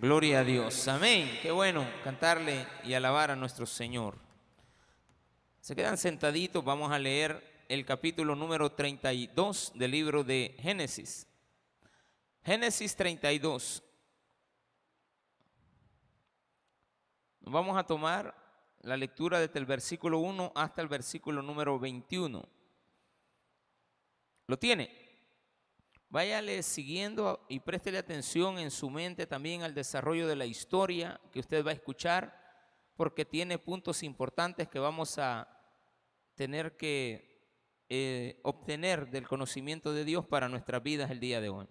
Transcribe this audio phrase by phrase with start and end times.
[0.00, 0.86] Gloria a Dios.
[0.86, 1.40] Amén.
[1.42, 4.16] Qué bueno cantarle y alabar a nuestro Señor.
[5.60, 11.26] Se quedan sentaditos, vamos a leer el capítulo número 32 del libro de Génesis.
[12.44, 13.82] Génesis 32.
[17.40, 18.36] Vamos a tomar
[18.82, 22.48] la lectura desde el versículo 1 hasta el versículo número 21.
[24.46, 24.97] ¿Lo tiene?
[26.10, 31.40] Váyale siguiendo y préstele atención en su mente también al desarrollo de la historia que
[31.40, 32.34] usted va a escuchar,
[32.96, 35.46] porque tiene puntos importantes que vamos a
[36.34, 41.68] tener que eh, obtener del conocimiento de Dios para nuestras vidas el día de hoy.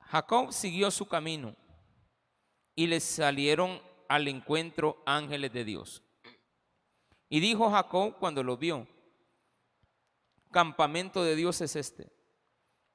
[0.00, 1.54] Jacob siguió su camino
[2.74, 6.02] y le salieron al encuentro ángeles de Dios.
[7.28, 8.88] Y dijo Jacob cuando lo vio,
[10.50, 12.17] campamento de Dios es este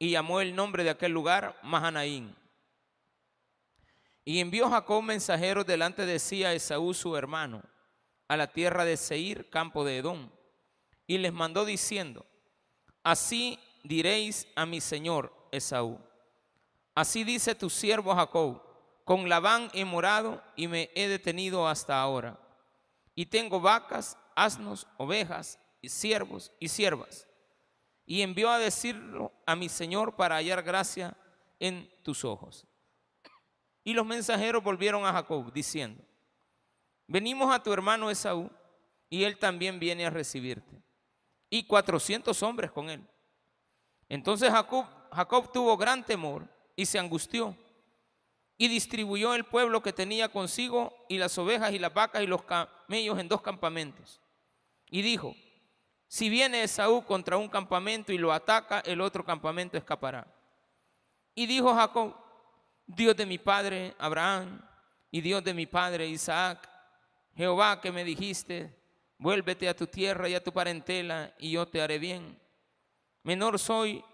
[0.04, 2.36] y llamó el nombre de aquel lugar Mahanaín.
[4.26, 7.64] Y envió Jacob mensajeros delante de sí a Esaú su hermano,
[8.28, 10.30] a la tierra de Seir, campo de Edom,
[11.08, 12.26] y les mandó diciendo,
[13.02, 15.98] así diréis a mi señor Esaú,
[16.96, 18.62] así dice tu siervo Jacob,
[19.06, 22.38] con Labán he morado y me he detenido hasta ahora,
[23.16, 27.26] y tengo vacas, asnos, ovejas, y siervos y siervas
[28.06, 31.16] y envió a decirlo a mi Señor para hallar gracia
[31.60, 32.66] en tus ojos.
[33.84, 36.04] Y los mensajeros volvieron a Jacob diciendo,
[37.08, 38.50] venimos a tu hermano Esaú
[39.10, 40.82] y él también viene a recibirte.
[41.50, 43.06] Y cuatrocientos hombres con él.
[44.10, 47.56] Entonces Jacob, Jacob tuvo gran temor y se angustió
[48.58, 52.44] y distribuyó el pueblo que tenía consigo y las ovejas y las vacas y los
[52.44, 54.20] camellos en dos campamentos.
[54.90, 55.36] Y dijo,
[56.14, 60.28] si viene Esaú contra un campamento y lo ataca, el otro campamento escapará.
[61.34, 62.14] Y dijo Jacob,
[62.86, 64.62] Dios de mi padre Abraham
[65.10, 66.70] y Dios de mi padre Isaac,
[67.36, 68.80] Jehová que me dijiste,
[69.18, 72.40] vuélvete a tu tierra y a tu parentela y yo te haré bien.
[73.24, 74.06] Menor soy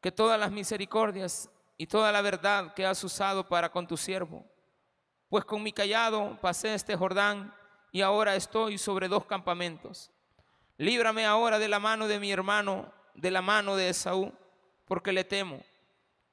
[0.00, 4.46] que todas las misericordias y toda la verdad que has usado para con tu siervo.
[5.28, 7.52] Pues con mi callado pasé este Jordán
[7.90, 10.13] y ahora estoy sobre dos campamentos.
[10.76, 14.32] Líbrame ahora de la mano de mi hermano, de la mano de Esaú,
[14.84, 15.62] porque le temo.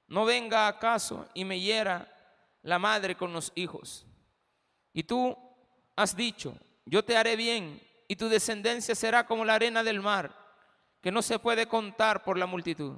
[0.07, 2.12] No venga acaso y me hiera
[2.63, 4.06] la madre con los hijos.
[4.94, 5.38] Y tú
[5.96, 10.35] has dicho, yo te haré bien y tu descendencia será como la arena del mar,
[11.02, 12.97] que no se puede contar por la multitud.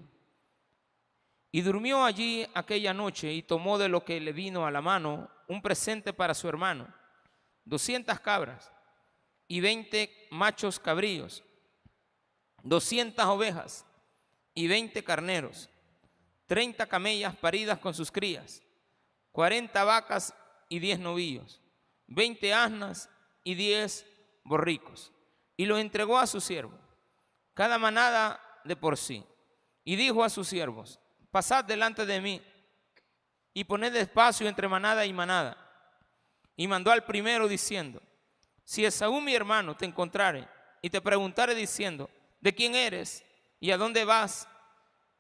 [1.52, 5.30] Y durmió allí aquella noche y tomó de lo que le vino a la mano
[5.48, 6.88] un presente para su hermano,
[7.64, 8.73] doscientas cabras
[9.48, 11.44] y veinte machos cabríos,
[12.64, 13.86] doscientas ovejas
[14.54, 15.70] y veinte carneros,
[16.46, 18.62] treinta camellas paridas con sus crías,
[19.32, 20.34] cuarenta vacas
[20.70, 21.62] y diez novillos,
[22.08, 23.10] veinte asnas
[23.44, 24.06] y diez
[24.44, 25.12] borricos.
[25.56, 26.78] Y lo entregó a su siervo,
[27.54, 29.24] cada manada de por sí.
[29.84, 31.00] Y dijo a sus siervos,
[31.30, 32.42] pasad delante de mí
[33.54, 35.58] y poned espacio entre manada y manada.
[36.56, 38.02] Y mandó al primero diciendo,
[38.64, 40.48] si Esaú mi hermano te encontrare
[40.82, 42.10] y te preguntare diciendo,
[42.40, 43.24] ¿de quién eres
[43.60, 44.48] y a dónde vas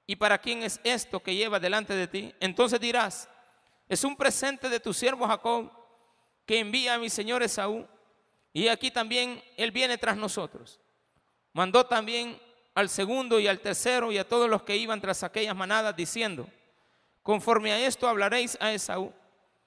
[0.06, 2.34] y para quién es esto que lleva delante de ti?
[2.40, 3.30] Entonces dirás,
[3.88, 5.72] es un presente de tu siervo Jacob
[6.46, 7.88] que envía a mi señor Esaú
[8.52, 10.80] y aquí también él viene tras nosotros.
[11.54, 12.40] Mandó también
[12.75, 16.48] al segundo y al tercero y a todos los que iban tras aquellas manadas diciendo,
[17.22, 19.14] conforme a esto hablaréis a Esaú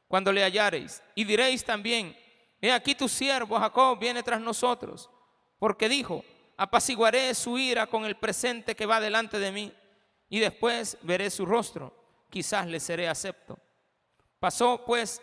[0.08, 2.16] cuando le hallareis y diréis también,
[2.66, 5.08] He aquí tu siervo Jacob viene tras nosotros,
[5.56, 6.24] porque dijo,
[6.56, 9.72] apaciguaré su ira con el presente que va delante de mí,
[10.28, 11.94] y después veré su rostro,
[12.28, 13.56] quizás le seré acepto.
[14.40, 15.22] Pasó pues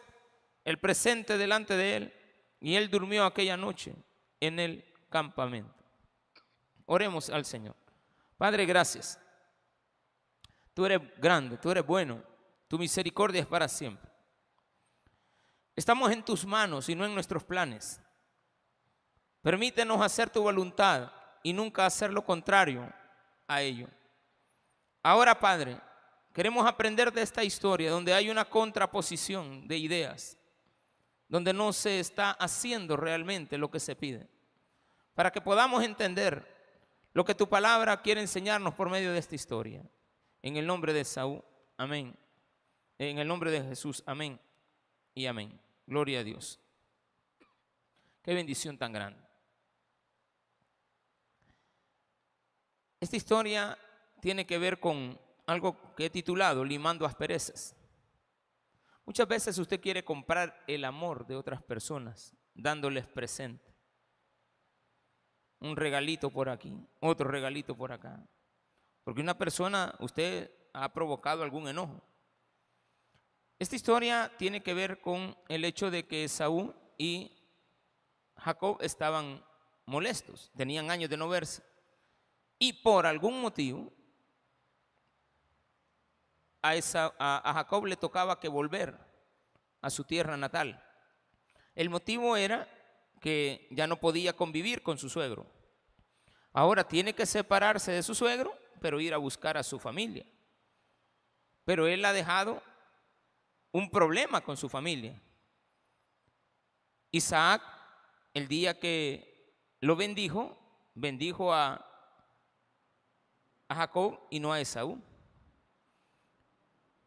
[0.63, 2.13] el presente delante de él,
[2.61, 3.93] y él durmió aquella noche
[4.39, 5.83] en el campamento.
[6.85, 7.75] Oremos al Señor.
[8.37, 9.19] Padre, gracias.
[10.73, 12.23] Tú eres grande, tú eres bueno,
[12.69, 14.12] tu misericordia es para siempre.
[15.75, 17.99] Estamos en tus manos y no en nuestros planes.
[19.41, 21.11] Permítenos hacer tu voluntad
[21.41, 22.91] y nunca hacer lo contrario
[23.47, 23.87] a ello.
[25.01, 25.81] Ahora, Padre,
[26.31, 30.37] queremos aprender de esta historia donde hay una contraposición de ideas,
[31.27, 34.29] donde no se está haciendo realmente lo que se pide,
[35.15, 36.53] para que podamos entender
[37.13, 39.83] lo que tu palabra quiere enseñarnos por medio de esta historia.
[40.41, 41.43] En el nombre de Saúl,
[41.77, 42.15] amén.
[42.99, 44.39] En el nombre de Jesús, amén
[45.13, 45.59] y amén.
[45.85, 46.59] Gloria a Dios.
[48.21, 49.21] Qué bendición tan grande.
[52.99, 53.77] Esta historia
[54.21, 57.75] tiene que ver con algo que he titulado Limando asperezas.
[59.05, 63.73] Muchas veces usted quiere comprar el amor de otras personas dándoles presente.
[65.59, 68.25] Un regalito por aquí, otro regalito por acá.
[69.03, 72.01] Porque una persona, usted ha provocado algún enojo.
[73.63, 77.31] Esta historia tiene que ver con el hecho de que Saúl y
[78.35, 79.41] Jacob estaban
[79.85, 81.63] molestos, tenían años de no verse.
[82.59, 83.89] Y por algún motivo,
[86.61, 86.73] a,
[87.17, 88.99] a, Jacob le tocaba que volver
[89.79, 90.83] a su tierra natal.
[91.73, 92.67] El motivo era
[93.21, 95.47] que ya no podía convivir con su suegro.
[96.51, 100.25] Ahora tiene que separarse de su suegro, pero ir a buscar a su familia.
[101.63, 102.61] Pero él ha dejado
[103.73, 105.19] un problema con su familia.
[107.11, 107.61] Isaac,
[108.33, 110.57] el día que lo bendijo,
[110.95, 111.89] bendijo a,
[113.69, 115.01] Jacob y no a Esaú.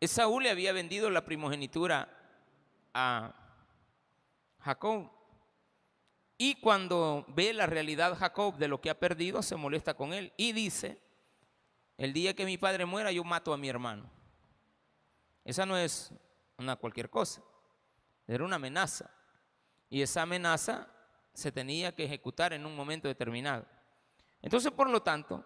[0.00, 2.08] Esaú le había vendido la primogenitura
[2.92, 3.32] a
[4.58, 5.08] Jacob.
[6.36, 10.32] Y cuando ve la realidad Jacob de lo que ha perdido, se molesta con él
[10.36, 11.00] y dice,
[11.98, 14.10] el día que mi padre muera, yo mato a mi hermano.
[15.44, 16.12] Esa no es
[16.58, 17.43] una cualquier cosa,
[18.26, 19.11] era una amenaza.
[19.88, 20.88] Y esa amenaza
[21.32, 23.67] se tenía que ejecutar en un momento determinado.
[24.43, 25.44] Entonces, por lo tanto,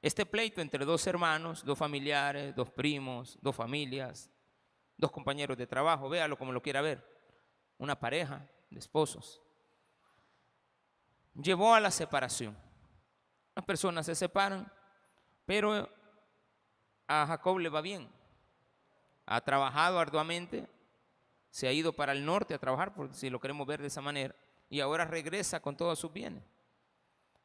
[0.00, 4.30] este pleito entre dos hermanos, dos familiares, dos primos, dos familias,
[4.96, 7.04] dos compañeros de trabajo, véalo como lo quiera ver,
[7.78, 9.42] una pareja de esposos,
[11.34, 12.56] llevó a la separación.
[13.54, 14.70] Las personas se separan,
[15.44, 15.88] pero
[17.06, 18.10] a Jacob le va bien.
[19.26, 20.68] Ha trabajado arduamente,
[21.50, 24.00] se ha ido para el norte a trabajar, por si lo queremos ver de esa
[24.00, 24.34] manera,
[24.68, 26.42] y ahora regresa con todos sus bienes.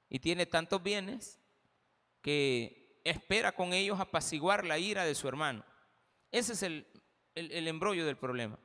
[0.09, 1.39] Y tiene tantos bienes
[2.21, 5.63] que espera con ellos apaciguar la ira de su hermano.
[6.31, 6.87] Ese es el,
[7.35, 8.57] embrollo del problema.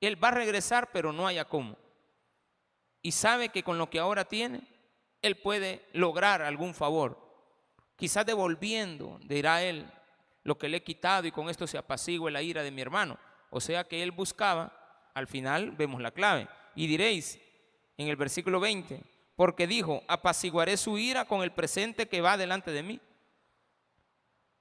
[0.00, 1.76] Él va a regresar, pero no haya cómo.
[3.02, 4.62] Y sabe que con lo que ahora tiene,
[5.22, 7.18] él puede lograr algún favor.
[7.96, 9.90] Quizás devolviendo, dirá él,
[10.44, 13.18] lo que le he quitado y con esto se apacigua la ira de mi hermano.
[13.50, 14.72] O sea que él buscaba,
[15.14, 16.48] al final vemos la clave.
[16.74, 17.40] Y diréis
[17.96, 19.02] en el versículo 20,
[19.36, 23.00] porque dijo, apaciguaré su ira con el presente que va delante de mí.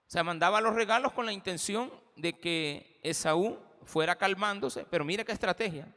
[0.07, 5.23] O sea, mandaba los regalos con la intención de que Esaú fuera calmándose, pero mira
[5.23, 5.87] qué estrategia.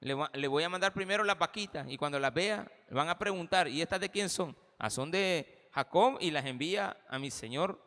[0.00, 3.80] Le, voy a mandar primero las vaquitas y cuando las vea van a preguntar, ¿y
[3.80, 4.56] estas de quién son?
[4.76, 7.80] Ah, son de Jacob y las envía a mi señor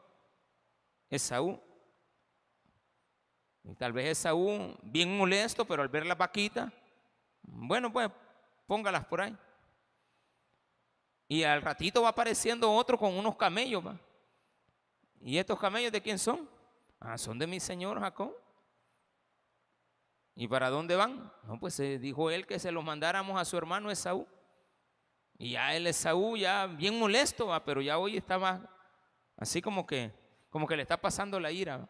[1.16, 1.60] Esaú.
[3.64, 6.72] Y tal vez Esaú, bien molesto, pero al ver las vaquitas,
[7.42, 8.10] bueno, pues
[8.68, 9.36] póngalas por ahí.
[11.28, 13.84] Y al ratito va apareciendo otro con unos camellos.
[15.20, 16.48] ¿Y estos camellos de quién son?
[17.00, 18.36] Ah, son de mi señor Jacob.
[20.36, 21.32] ¿Y para dónde van?
[21.44, 24.28] No, pues se dijo él que se los mandáramos a su hermano Esaú.
[25.38, 27.64] Y ya el Esaú ya bien molesto, ¿va?
[27.64, 28.70] pero ya hoy estaba
[29.38, 30.14] así como que,
[30.56, 31.86] como que le está pasando la ira.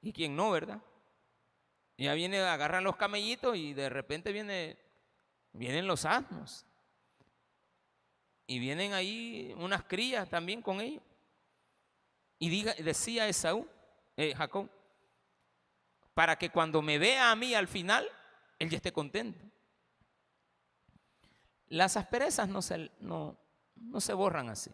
[0.00, 0.80] ¿Y quién no, verdad?
[1.98, 4.78] Ya viene, agarran los camellitos y de repente viene,
[5.52, 6.64] vienen los asnos.
[8.46, 11.02] Y vienen ahí unas crías también con ellos.
[12.38, 13.68] Y diga, decía Esaú,
[14.16, 14.70] eh, Jacob,
[16.14, 18.08] para que cuando me vea a mí al final,
[18.58, 19.38] él ya esté contento.
[21.66, 23.38] Las asperezas no se, no,
[23.74, 24.70] no se borran así.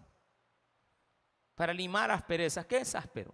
[1.57, 3.33] Para limar asperezas, ¿qué es áspero?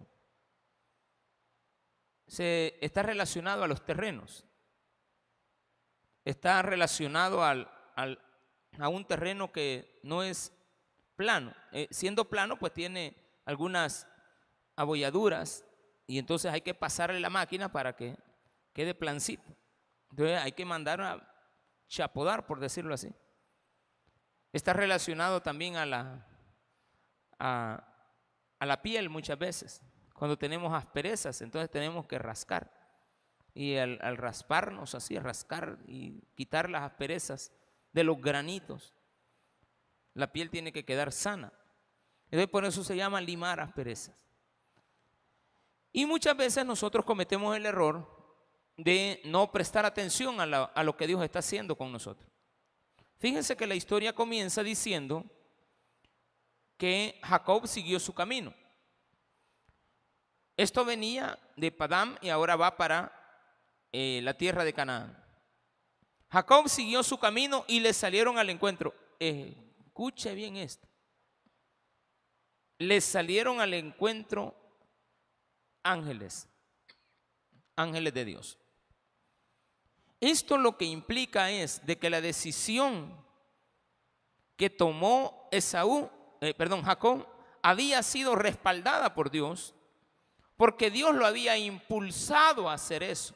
[2.25, 4.45] Se, está relacionado a los terrenos.
[6.25, 8.19] Está relacionado al, al,
[8.79, 10.51] a un terreno que no es
[11.15, 11.53] plano.
[11.73, 13.15] Eh, siendo plano, pues tiene
[13.45, 14.07] algunas
[14.75, 15.65] abolladuras
[16.07, 18.17] y entonces hay que pasarle la máquina para que
[18.73, 19.51] quede plancito.
[20.11, 21.35] Entonces hay que mandar a
[21.87, 23.13] chapodar, por decirlo así.
[24.53, 26.25] Está relacionado también a la,
[27.37, 27.92] a,
[28.65, 29.81] la piel muchas veces.
[30.13, 32.71] Cuando tenemos asperezas, entonces tenemos que rascar.
[33.53, 37.51] Y al, al rasparnos así, rascar y quitar las asperezas,
[37.93, 38.93] de los granitos.
[40.15, 41.53] La piel tiene que quedar sana.
[42.25, 44.27] Entonces por eso se llama limar asperezas.
[45.91, 48.09] Y muchas veces nosotros cometemos el error
[48.75, 52.27] de no prestar atención a, a, lo que Dios está haciendo con nosotros.
[53.19, 55.25] Fíjense que la historia comienza diciendo
[56.83, 58.53] que Jacob siguió su camino.
[60.57, 63.09] Esto venía de Padam y ahora va para
[63.93, 65.17] eh, la tierra de Canaán.
[66.29, 68.93] Jacob siguió su camino y le salieron al encuentro.
[69.17, 70.85] escuche bien esto.
[72.79, 74.53] Le salieron al encuentro
[75.83, 76.49] ángeles.
[77.77, 78.59] ángeles de Dios.
[80.19, 83.25] Esto lo que implica es de que la decisión
[84.57, 86.11] que tomó Esaú,
[86.43, 87.25] eh, perdón, Jacob,
[87.61, 89.73] había sido respaldada por Dios,
[90.57, 93.35] porque Dios lo había impulsado a hacer eso.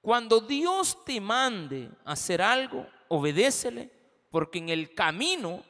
[0.00, 3.90] Cuando Dios te mande hacer algo, obedécele,
[4.30, 5.62] porque en el camino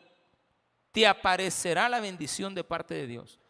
[0.93, 3.41] te aparecerá la bendición de parte de Dios.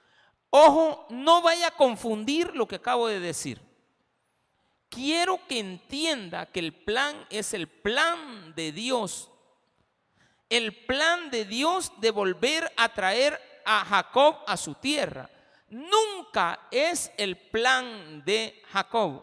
[0.51, 3.61] Ojo, no vaya a confundir lo que acabo de decir.
[4.89, 9.30] Quiero que entienda que el plan es el plan de Dios.
[10.51, 15.31] El plan de Dios de volver a traer a Jacob a su tierra.
[15.69, 19.23] Nunca es el plan de Jacob.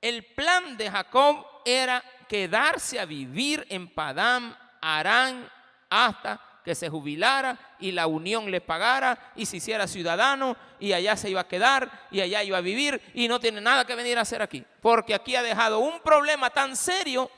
[0.00, 5.48] El plan de Jacob era quedarse a vivir en Padam, Arán,
[5.90, 11.16] hasta que se jubilara y la unión le pagara y se hiciera ciudadano y allá
[11.16, 14.16] se iba a quedar y allá iba a vivir y no tiene nada que venir
[14.16, 14.64] a hacer aquí.
[14.80, 17.30] Porque aquí ha dejado un problema tan serio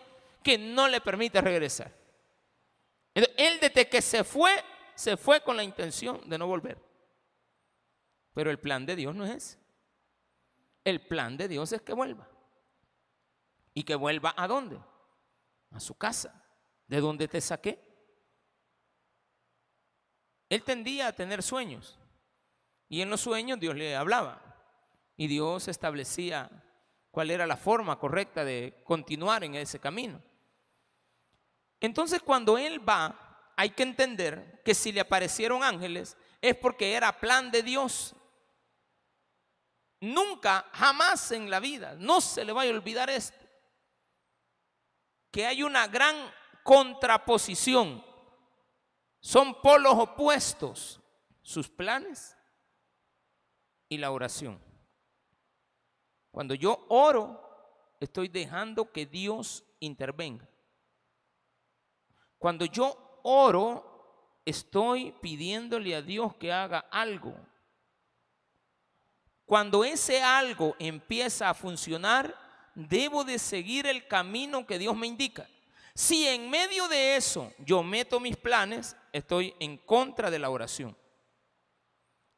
[0.43, 2.04] que no le permite regresar.
[3.15, 4.53] Él desde que se fue,
[4.95, 6.79] se fue con la intención de no volver.
[8.35, 9.59] Pero el plan de Dios no es ese.
[10.83, 12.29] El plan de Dios es que vuelva.
[13.73, 14.79] ¿Y que vuelva a dónde?
[15.71, 16.45] A su casa.
[16.87, 17.81] ¿De dónde te saqué?
[20.49, 21.99] Él tendía a tener sueños.
[22.89, 24.41] Y en los sueños Dios le hablaba.
[25.17, 26.51] Y Dios establecía
[27.11, 30.21] cuál era la forma correcta de continuar en ese camino.
[31.85, 37.21] Entonces cuando Él va, hay que entender que si le aparecieron ángeles es porque era
[37.21, 38.17] plan de Dios.
[40.01, 43.37] Nunca, jamás en la vida, no se le vaya a olvidar esto
[45.31, 46.17] que hay una gran
[46.63, 48.03] contraposición.
[49.21, 51.03] Son polos opuestos,
[51.43, 52.35] sus planes
[53.91, 54.59] y la oración.
[56.31, 57.43] Cuando yo oro,
[58.01, 60.49] estoy dejando que Dios intervenga.
[62.45, 67.35] Cuando yo oro, estoy pidiéndole a Dios que haga algo.
[69.47, 72.37] Cuando ese algo empieza a funcionar,
[72.75, 75.49] debo de seguir el camino que Dios me indica.
[75.95, 80.95] Si en medio de eso yo meto mis planes, estoy en contra de la oración.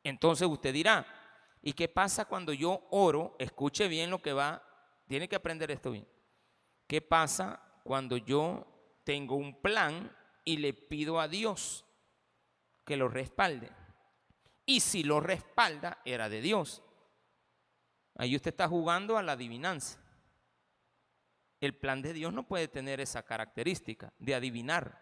[0.04, 1.04] Entonces usted dirá,
[1.62, 3.34] ¿y qué pasa cuando yo oro?
[3.40, 4.62] Escuche bien lo que va,
[5.08, 6.06] tiene que aprender esto bien.
[6.86, 8.75] ¿Qué pasa cuando yo
[9.06, 11.84] tengo un plan y le pido a Dios
[12.84, 13.70] que lo respalde?
[14.66, 16.82] Y si lo respalda, era de Dios.
[18.16, 20.00] Ahí usted está jugando a la adivinanza.
[21.60, 25.00] El plan de Dios no puede tener esa característica de adivinar.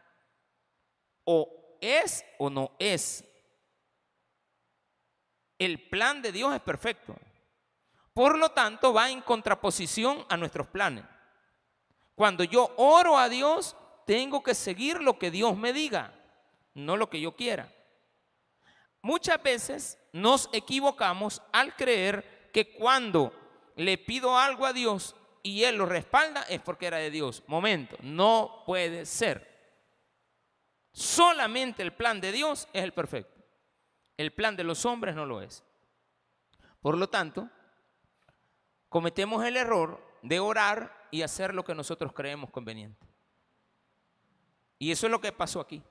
[1.24, 3.24] O es o no es.
[5.58, 7.16] El plan de Dios es perfecto.
[8.12, 11.04] Por lo tanto, va en contraposición a nuestros planes.
[12.14, 16.14] Cuando yo oro a Dios, tengo que seguir lo que Dios me diga,
[16.74, 17.72] no lo que yo quiera.
[19.02, 23.32] Muchas veces nos equivocamos al creer que cuando
[23.76, 27.42] le pido algo a Dios y Él lo respalda, es porque era de Dios.
[27.46, 29.52] Momento, no puede ser.
[30.92, 33.42] Solamente el plan de Dios es el perfecto.
[34.16, 35.64] El plan de los hombres no lo es.
[36.80, 37.50] Por lo tanto,
[38.88, 43.13] cometemos el error de orar y hacer lo que nosotros creemos conveniente.
[44.84, 45.82] Y eso es lo que pasó aquí.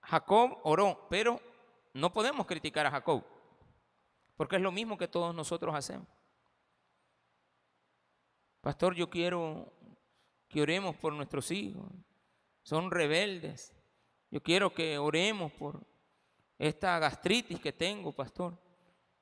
[0.00, 1.38] Jacob oró, pero
[1.92, 3.22] no podemos criticar a Jacob,
[4.38, 6.08] porque es lo mismo que todos nosotros hacemos.
[8.62, 9.70] Pastor, yo quiero
[10.48, 11.84] que oremos por nuestros hijos.
[12.62, 13.74] Son rebeldes.
[14.30, 15.86] Yo quiero que oremos por
[16.58, 18.58] esta gastritis que tengo, pastor.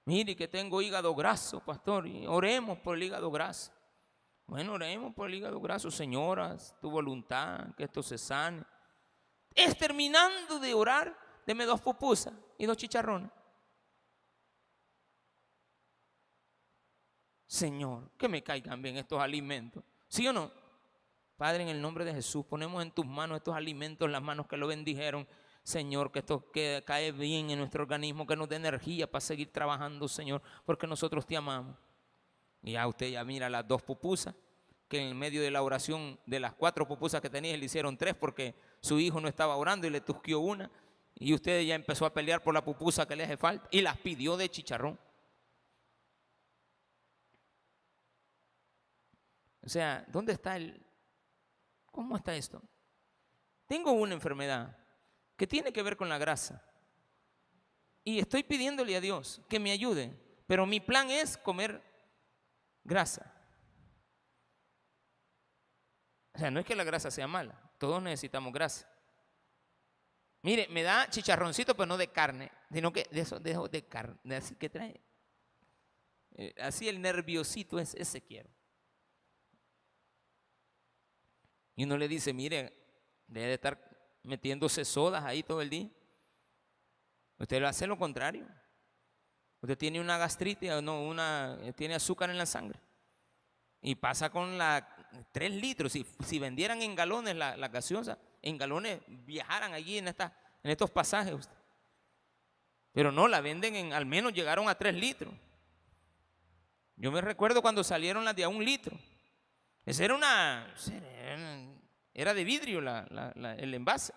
[0.04, 2.06] Mire que tengo hígado graso, pastor.
[2.06, 3.72] Y oremos por el hígado graso.
[4.46, 8.62] Bueno, oremos por el hígado graso, señoras, tu voluntad, que esto se sane.
[9.54, 13.30] Es terminando de orar, deme dos pupusas y dos chicharrones.
[17.46, 19.84] Señor, que me caigan bien estos alimentos.
[20.08, 20.50] ¿Sí o no?
[21.37, 24.56] Padre, en el nombre de Jesús, ponemos en tus manos estos alimentos, las manos que
[24.56, 25.26] lo bendijeron.
[25.62, 26.50] Señor, que esto
[26.84, 31.26] cae bien en nuestro organismo, que nos dé energía para seguir trabajando, Señor, porque nosotros
[31.26, 31.76] te amamos.
[32.62, 34.35] Y ya usted ya mira las dos pupusas,
[34.88, 38.14] que en medio de la oración de las cuatro pupusas que tenía, le hicieron tres
[38.14, 40.71] porque su hijo no estaba orando y le tusquió una.
[41.14, 43.97] Y usted ya empezó a pelear por la pupusa que le hace falta y las
[43.99, 44.99] pidió de chicharrón.
[49.64, 50.85] O sea, ¿dónde está el...
[51.90, 52.62] ¿Cómo está esto?
[53.66, 54.76] Tengo una enfermedad
[55.37, 56.64] que tiene que ver con la grasa.
[58.04, 60.14] Y estoy pidiéndole a Dios que me ayude.
[60.47, 61.83] Pero mi plan es comer
[62.84, 63.32] grasa.
[66.34, 68.88] O sea, no es que la grasa sea mala, todos necesitamos grasa.
[70.42, 74.36] Mire, me da chicharroncito, pero no de carne, sino que de eso, de, de carne,
[74.36, 75.00] así que trae.
[76.34, 78.50] Eh, así el nerviosito es, ese quiero.
[81.76, 82.72] Y uno le dice, mire,
[83.26, 85.90] debe de estar metiéndose sodas ahí todo el día.
[87.38, 88.46] Usted lo hace lo contrario.
[89.62, 92.81] Usted tiene una gastritis, no, una, eh, tiene azúcar en la sangre.
[93.81, 94.88] Y pasa con la
[95.31, 95.92] 3 litros.
[95.92, 100.73] Si, si vendieran en galones la, la, gaseosa, en galones viajaran allí en, esta, en
[100.73, 101.49] estos pasajes.
[102.90, 105.33] Pero no, la venden en, al menos llegaron a 3 litros.
[106.97, 108.97] Yo me recuerdo cuando salieron las de a un litro.
[109.87, 110.75] Esa era una,
[112.12, 114.12] era de vidrio el envase.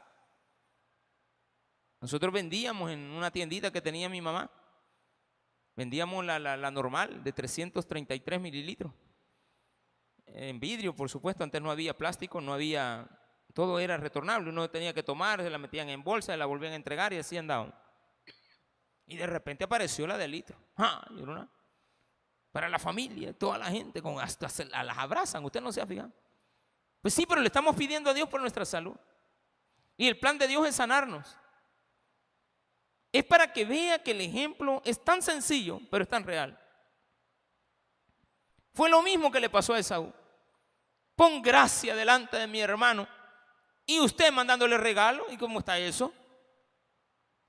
[2.01, 4.49] Nosotros vendíamos en una tiendita que tenía mi mamá.
[5.75, 8.93] Vendíamos la, la normal de 333 mililitros.
[10.25, 11.43] En vidrio, por supuesto.
[11.43, 13.07] Antes no había plástico, no había...
[13.53, 14.49] Todo era retornable.
[14.49, 17.17] Uno tenía que tomar, se la metían en bolsa, se la volvían a entregar y
[17.17, 17.73] así andaban.
[19.07, 20.57] Y de repente apareció la de litro.
[21.11, 21.49] Yo no,
[22.55, 24.47] para la familia, toda la gente, con hasta
[24.81, 26.09] las abrazan, usted no se ha fijado.
[27.01, 28.95] Pues sí, pero le estamos pidiendo a Dios por nuestra salud.
[29.97, 31.37] Y el plan de Dios es sanarnos.
[33.15, 36.59] Es para que vea que el ejemplo es tan sencillo, pero es tan real.
[38.73, 40.11] Fue lo mismo que le pasó a Esaú.
[41.15, 43.07] Pon gracia delante de mi hermano
[43.85, 45.27] y usted mandándole regalo.
[45.29, 46.13] ¿Y cómo está eso?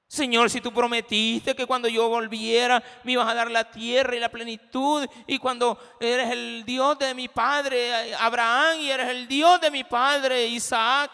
[0.06, 4.20] Señor, si tú prometiste que cuando yo volviera me ibas a dar la tierra y
[4.20, 9.60] la plenitud, y cuando eres el Dios de mi padre Abraham y eres el Dios
[9.60, 11.10] de mi padre Isaac,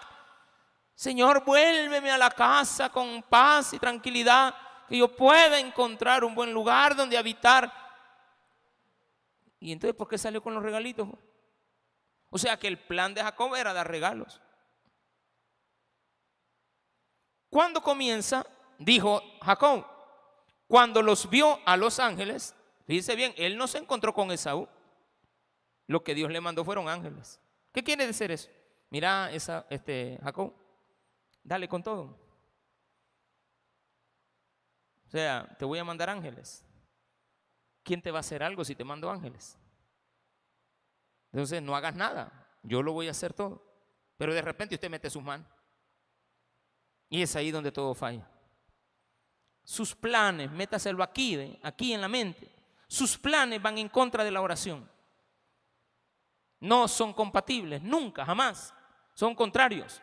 [1.03, 4.55] Señor, vuélveme a la casa con paz y tranquilidad,
[4.89, 7.73] que yo pueda encontrar un buen lugar donde habitar.
[9.59, 11.09] Y entonces, ¿por qué salió con los regalitos?
[12.31, 14.41] O sea que el plan de Jacob era dar regalos.
[17.51, 18.47] ¿Cuándo comienza?
[18.79, 19.85] dijo Jacob,
[20.69, 22.55] cuando los vio a los ángeles,
[22.87, 24.69] dice bien, él no se encontró con Esaú.
[25.89, 27.41] Lo que Dios le mandó fueron ángeles.
[27.73, 28.49] ¿Qué quiere decir eso?
[28.89, 30.62] Mira, este, Jacob,
[31.43, 32.19] dale con todo.
[35.07, 36.65] O sea, te voy a mandar ángeles.
[37.83, 39.59] ¿Quién te va a hacer algo si te mando ángeles?
[41.33, 42.49] Entonces, no hagas nada.
[42.63, 43.63] Yo lo voy a hacer todo.
[44.17, 45.47] Pero de repente usted mete sus manos.
[47.09, 48.27] Y es ahí donde todo falla
[49.65, 52.51] sus planes, métaselo aquí, aquí en la mente,
[52.89, 54.89] sus planes van en contra de la oración.
[56.61, 58.75] No son compatibles, nunca, jamás.
[59.15, 60.01] Son contrarios.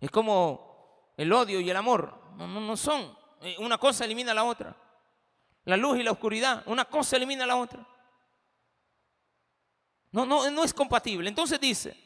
[0.00, 2.14] Es como el odio y el amor.
[2.36, 3.16] No, no, no son.
[3.42, 4.74] Eh, una cosa elimina la otra.
[5.64, 6.62] La luz y la oscuridad.
[6.66, 7.86] Una cosa elimina la otra.
[10.12, 11.28] No, no, no es compatible.
[11.28, 11.96] Entonces dice,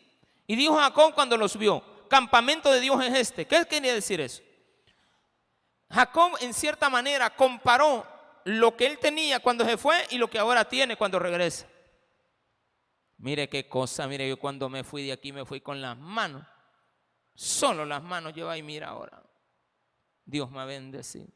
[0.46, 3.46] y dijo Jacob cuando los vio, campamento de Dios es este.
[3.46, 4.42] ¿Qué quería decir eso?
[5.90, 8.06] Jacob en cierta manera comparó
[8.44, 11.66] lo que él tenía cuando se fue y lo que ahora tiene cuando regresa.
[13.18, 16.44] Mire qué cosa, mire, yo cuando me fui de aquí me fui con las manos.
[17.34, 19.22] Solo las manos lleva y mira ahora.
[20.24, 21.28] Dios me ha bendecido.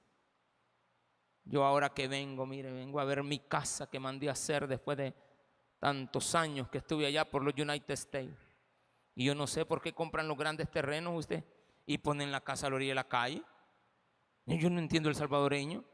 [1.45, 4.99] Yo ahora que vengo, mire, vengo a ver mi casa que mandé a hacer después
[4.99, 5.15] de
[5.79, 8.37] tantos años que estuve allá por los United States.
[9.15, 11.45] Y yo no sé por qué compran los grandes terrenos usted
[11.87, 13.43] y ponen la casa a la orilla de la calle.
[14.47, 15.85] Yo no entiendo el salvadoreño.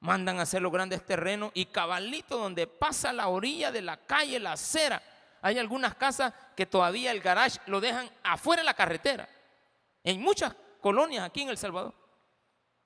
[0.00, 4.38] Mandan a hacer los grandes terrenos y cabalito donde pasa la orilla de la calle,
[4.38, 5.02] la acera.
[5.46, 9.28] Hay algunas casas que todavía el garage lo dejan afuera de la carretera.
[10.02, 11.94] En muchas colonias aquí en El Salvador.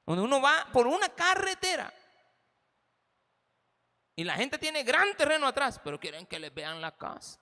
[0.04, 1.90] Donde uno va por una carretera.
[4.14, 7.40] Y la gente tiene gran terreno atrás, pero quieren que les vean la casa.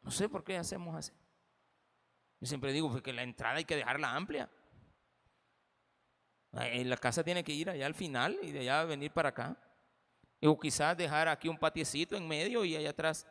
[0.00, 1.12] No sé por qué hacemos así.
[2.40, 4.50] Yo siempre digo que la entrada hay que dejarla amplia.
[6.50, 9.56] La casa tiene que ir allá al final y de allá venir para acá.
[10.42, 13.26] O quizás dejar aquí un patiecito en medio y allá atrás.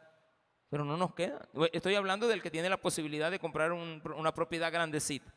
[0.69, 1.47] Pero no nos queda.
[1.73, 5.33] Estoy hablando del que tiene la posibilidad de comprar una propiedad grandecita.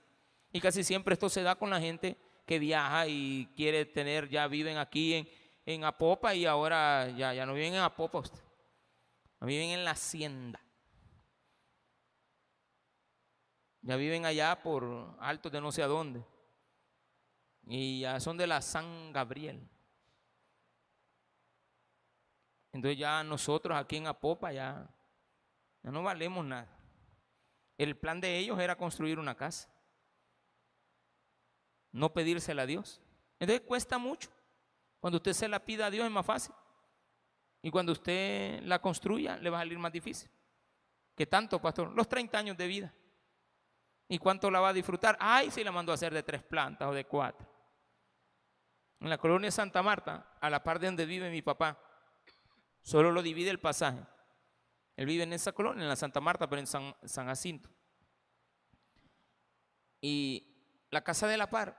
[0.53, 4.47] Y casi siempre esto se da con la gente que viaja y quiere tener, ya
[4.47, 5.29] viven aquí en,
[5.67, 8.23] en Apopa y ahora ya, ya no viven en Apopa,
[9.41, 10.61] viven en la hacienda.
[13.83, 16.25] Ya viven allá por altos de no sé a dónde.
[17.67, 19.69] Y ya son de la San Gabriel.
[22.75, 24.85] Entonces ya nosotros aquí en Apopa ya,
[25.83, 26.69] no valemos nada.
[27.79, 29.69] El plan de ellos era construir una casa.
[31.93, 33.01] No pedírsela a Dios.
[33.39, 34.29] Entonces cuesta mucho.
[34.99, 36.53] Cuando usted se la pida a Dios es más fácil.
[37.63, 40.29] Y cuando usted la construya, le va a salir más difícil.
[41.15, 41.93] ¿Qué tanto, pastor?
[41.93, 42.93] Los 30 años de vida.
[44.09, 45.17] ¿Y cuánto la va a disfrutar?
[45.21, 47.49] Ay, si la mandó a hacer de tres plantas o de cuatro.
[48.99, 51.79] En la colonia Santa Marta, a la par de donde vive mi papá,
[52.85, 53.99] solo lo divide el pasaje.
[54.95, 57.69] Él vive en esa colonia, en la Santa Marta, pero en San, San Jacinto.
[60.01, 60.55] Y
[60.91, 61.77] la casa de la par,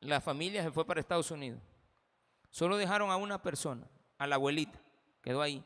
[0.00, 1.60] la familia se fue para Estados Unidos.
[2.50, 4.80] Solo dejaron a una persona, a la abuelita,
[5.22, 5.62] quedó ahí.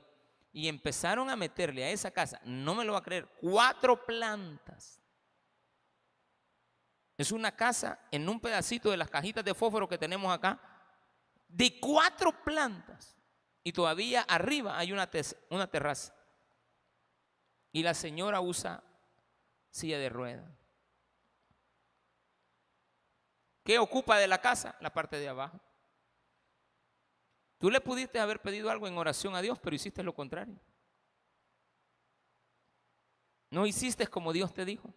[0.53, 5.01] Y empezaron a meterle a esa casa, no me lo va a creer, cuatro plantas.
[7.17, 10.61] Es una casa en un pedacito de las cajitas de fósforo que tenemos acá,
[11.47, 13.22] de cuatro plantas.
[13.65, 15.09] Y todavía arriba hay una,
[15.51, 16.15] una terraza.
[17.73, 18.83] Y la señora usa
[19.71, 20.45] silla de rueda.
[23.65, 24.77] ¿Qué ocupa de la casa?
[24.81, 25.61] La parte de abajo.
[27.59, 30.59] Tú le pudiste haber pedido algo en oración a Dios, pero hiciste lo contrario.
[33.51, 34.93] No hiciste como Dios te dijo.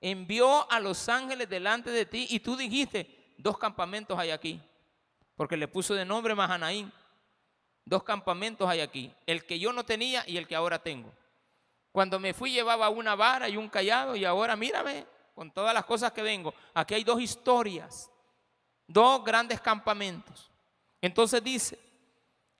[0.00, 4.60] Envió a los ángeles delante de ti y tú dijiste, dos campamentos hay aquí.
[5.36, 6.92] Porque le puso de nombre Mahanaín.
[7.86, 9.14] Dos campamentos hay aquí.
[9.26, 11.10] El que yo no tenía y el que ahora tengo.
[11.92, 15.84] Cuando me fui llevaba una vara y un callado y ahora mírame, con todas las
[15.84, 16.52] cosas que vengo.
[16.74, 18.10] Aquí hay dos historias,
[18.88, 20.50] dos grandes campamentos.
[21.00, 21.78] Entonces dice,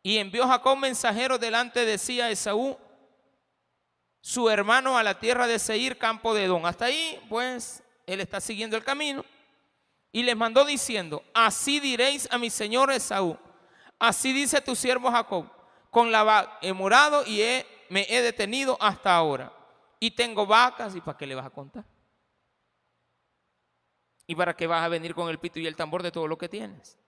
[0.01, 2.79] y envió Jacob mensajeros delante de sí a Esaú,
[4.21, 6.65] su hermano, a la tierra de Seir, campo de Edom.
[6.65, 9.25] Hasta ahí, pues, él está siguiendo el camino.
[10.12, 13.37] Y les mandó diciendo, así diréis a mi señor Esaú,
[13.98, 15.46] así dice tu siervo Jacob,
[15.90, 17.40] con la he morado y
[17.88, 19.52] me he detenido hasta ahora.
[19.98, 21.85] Y tengo vacas, ¿y para qué le vas a contar?
[24.26, 26.37] ¿Y para qué vas a venir con el pito y el tambor de todo lo
[26.37, 26.98] que tienes?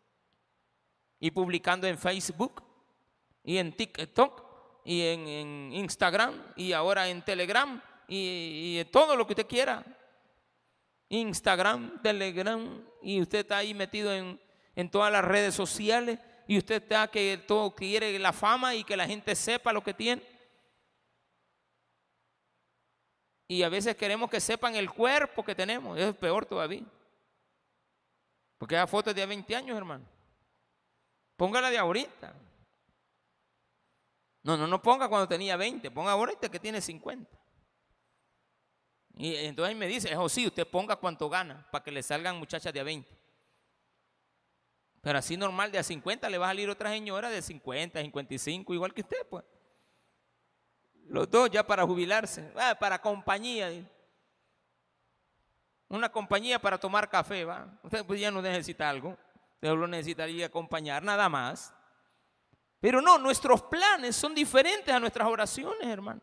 [1.21, 2.63] Y publicando en Facebook
[3.45, 4.43] y en TikTok
[4.85, 9.85] y en, Instagram y ahora en Telegram y, todo lo que usted quiera.
[11.11, 16.19] Instagram, Telegram y usted está ahí metido en todas las redes sociales
[16.51, 19.93] y usted está que todo quiere la fama y que la gente sepa lo que
[19.93, 20.23] tiene.
[23.47, 26.85] Y a veces queremos que sepan el cuerpo que tenemos, es peor todavía.
[28.57, 30.07] Porque esa foto es de 20 años, hermano.
[31.37, 32.35] Póngala de ahorita.
[34.43, 37.31] No, no, no ponga cuando tenía 20, ponga ahorita que tiene 50.
[39.17, 42.73] Y entonces me dice, eso sí, usted ponga cuánto gana para que le salgan muchachas
[42.73, 43.18] de a 20.
[45.09, 48.75] Pero así normal de a 50 le va a salir otra señora de 50, 55,
[48.75, 49.43] igual que usted, pues.
[51.07, 53.71] Los dos ya para jubilarse, ah, para compañía
[55.89, 57.69] una compañía para tomar café, ¿va?
[57.83, 59.17] Usted pues ya no necesita algo,
[59.55, 61.73] usted lo necesitaría acompañar, nada más.
[62.79, 66.21] Pero no, nuestros planes son diferentes a nuestras oraciones, hermano.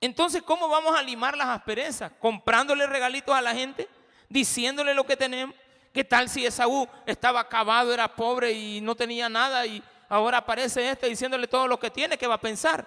[0.00, 2.10] Entonces, ¿cómo vamos a limar las asperezas?
[2.18, 3.88] Comprándole regalitos a la gente,
[4.28, 5.54] diciéndole lo que tenemos.
[5.92, 10.90] ¿Qué tal si Esaú estaba acabado, era pobre y no tenía nada y ahora aparece
[10.90, 12.18] este diciéndole todo lo que tiene?
[12.18, 12.86] ¿Qué va a pensar?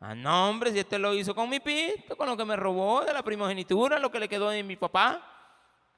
[0.00, 3.04] Ah, no, hombre, si este lo hizo con mi pito, con lo que me robó
[3.04, 5.22] de la primogenitura, lo que le quedó de mi papá.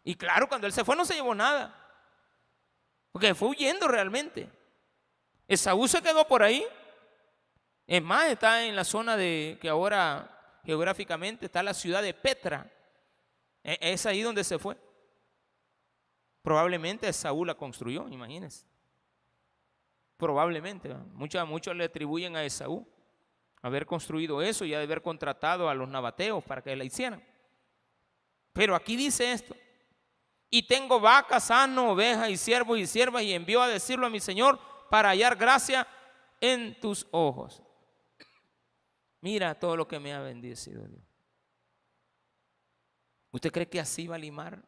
[0.02, 1.76] Y claro, cuando él se fue no se llevó nada.
[3.12, 4.48] Porque fue huyendo realmente.
[5.48, 6.64] Esaú se quedó por ahí.
[7.86, 12.70] Es más, está en la zona de que ahora geográficamente está la ciudad de Petra.
[13.64, 14.76] E, es ahí donde se fue.
[16.42, 18.66] Probablemente Esaú la construyó, imagínense.
[20.16, 20.92] Probablemente.
[21.12, 22.86] Muchos, muchos le atribuyen a Esaú
[23.62, 27.22] haber construido eso y haber contratado a los nabateos para que la hicieran.
[28.52, 29.54] Pero aquí dice esto,
[30.50, 34.18] y tengo vacas, sano, ovejas y siervos y siervas y envió a decirlo a mi
[34.18, 34.58] Señor
[34.90, 35.86] para hallar gracia
[36.40, 37.62] en tus ojos.
[39.20, 41.04] Mira todo lo que me ha bendecido Dios.
[43.30, 44.60] ¿Usted cree que así va a limar?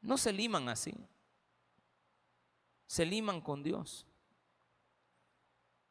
[0.00, 0.94] No se liman así.
[2.86, 4.06] Se liman con Dios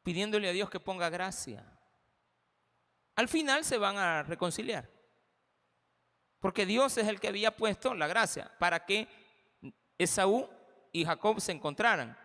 [0.09, 1.63] pidiéndole a Dios que ponga gracia.
[3.15, 4.89] Al final se van a reconciliar.
[6.39, 9.07] Porque Dios es el que había puesto la gracia para que
[9.99, 10.49] Esaú
[10.91, 12.17] y Jacob se encontraran,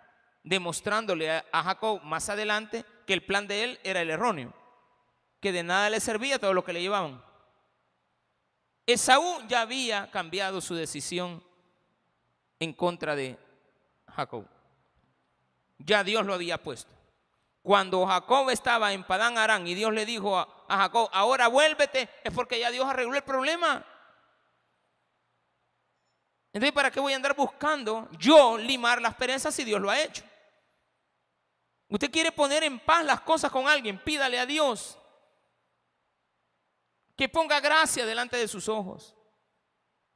[0.42, 4.54] demostrándole a Jacob más adelante que el plan de él era el erróneo,
[5.40, 7.22] que de nada le servía todo lo que le llevaban.
[8.86, 11.44] Esaú ya había cambiado su decisión
[12.58, 13.38] en contra de
[14.14, 14.46] Jacob.
[15.78, 16.92] Ya Dios lo había puesto.
[17.62, 22.32] Cuando Jacob estaba en Padán Arán y Dios le dijo a, Jacob, ahora vuélvete, es
[22.32, 23.84] porque ya Dios arregló el problema.
[26.52, 30.00] Entonces, ¿para qué voy a andar buscando yo limar las perezas si Dios lo ha
[30.00, 30.22] hecho?
[31.88, 34.98] Usted quiere poner en paz las cosas con alguien, pídale a Dios
[37.16, 39.14] que ponga gracia delante de sus ojos.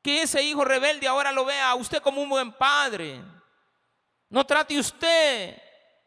[0.09, 3.23] Que ese hijo rebelde ahora lo vea a usted como un buen padre.
[4.31, 5.55] No trate usted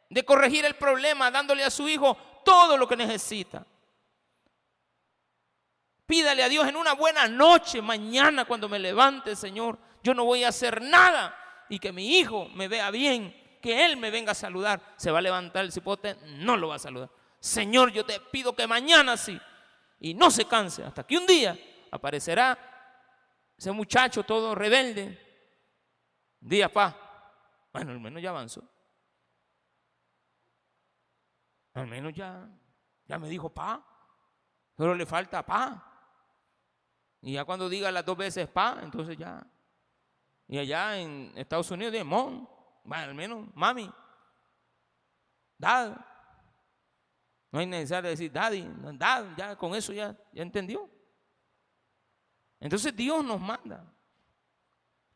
[0.09, 3.63] de corregir el problema dándole a su hijo todo lo que necesita.
[6.07, 10.45] Pídale a Dios en una buena noche, mañana cuando me levante, Señor, yo no voy
[10.45, 11.37] a hacer nada
[11.69, 14.81] y que mi hijo me vea bien, que él me venga a saludar.
[14.97, 17.11] Se va a levantar el cipote, no lo va a saludar.
[17.39, 19.39] Señor, yo te pido que mañana sí,
[19.99, 21.55] y no se canse, hasta que un día
[21.91, 22.70] aparecerá
[23.61, 25.19] ese muchacho todo rebelde.
[26.39, 26.97] Día, pa.
[27.71, 28.67] Bueno, al menos ya avanzó.
[31.75, 32.49] Al menos ya,
[33.05, 33.85] ya me dijo pa.
[34.75, 35.79] Solo le falta pa.
[37.21, 39.45] Y ya cuando diga las dos veces pa, entonces ya.
[40.47, 42.47] Y allá en Estados Unidos de mom.
[42.83, 43.93] Bueno, al menos mami.
[45.59, 46.03] Dad.
[47.51, 48.67] No hay necesidad de decir daddy.
[48.97, 50.89] Dad, ya con eso ya, ya entendió.
[52.61, 53.83] Entonces Dios nos manda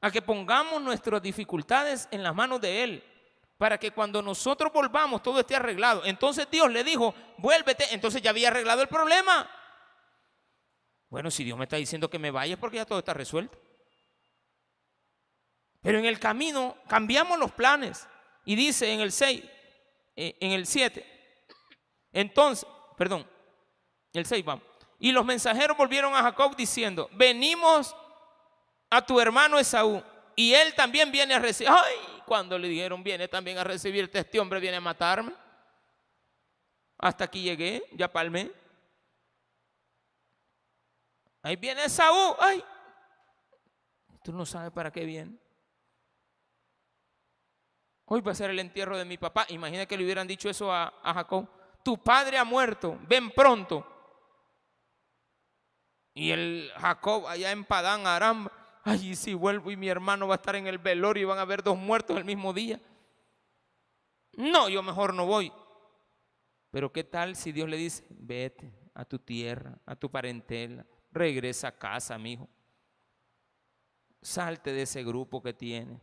[0.02, 3.04] a que pongamos nuestras dificultades en las manos de Él,
[3.58, 6.04] para que cuando nosotros volvamos todo esté arreglado.
[6.04, 9.50] Entonces Dios le dijo, vuélvete, entonces ya había arreglado el problema.
[11.10, 13.58] Bueno, si Dios me está diciendo que me vaya es porque ya todo está resuelto.
[15.82, 18.08] Pero en el camino cambiamos los planes
[18.44, 19.44] y dice en el 6,
[20.16, 21.06] eh, en el 7,
[22.12, 23.28] entonces, perdón,
[24.14, 24.75] el 6 vamos.
[25.00, 27.96] Y los mensajeros volvieron a Jacob diciendo, venimos
[28.90, 30.02] a tu hermano Esaú
[30.36, 31.72] y él también viene a recibir.
[31.72, 35.34] Ay, cuando le dijeron, viene también a recibirte, este hombre viene a matarme.
[36.98, 38.52] Hasta aquí llegué, ya palmé.
[41.44, 42.36] Ahí viene Esaú.
[42.40, 42.64] Ay,
[44.24, 45.38] tú no sabes para qué viene.
[48.06, 49.46] Hoy va a ser el entierro de mi papá.
[49.50, 51.48] Imagina que le hubieran dicho eso a, a Jacob.
[51.84, 53.95] Tu padre ha muerto, ven pronto.
[56.16, 58.48] Y el Jacob allá en Padán Aram,
[58.84, 61.42] ay, si vuelvo y mi hermano va a estar en el velorio y van a
[61.42, 62.80] haber dos muertos el mismo día.
[64.38, 65.52] No, yo mejor no voy.
[66.72, 71.68] Pero ¿qué tal si Dios le dice, vete a tu tierra, a tu parentela, regresa
[71.68, 72.50] a casa, mi hijo.
[74.22, 76.00] Salte de ese grupo que tiene.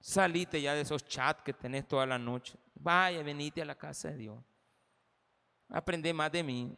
[0.00, 2.58] Salite ya de esos chats que tenés toda la noche.
[2.74, 4.38] Vaya, venite a la casa de Dios.
[5.68, 6.76] Aprende más de mí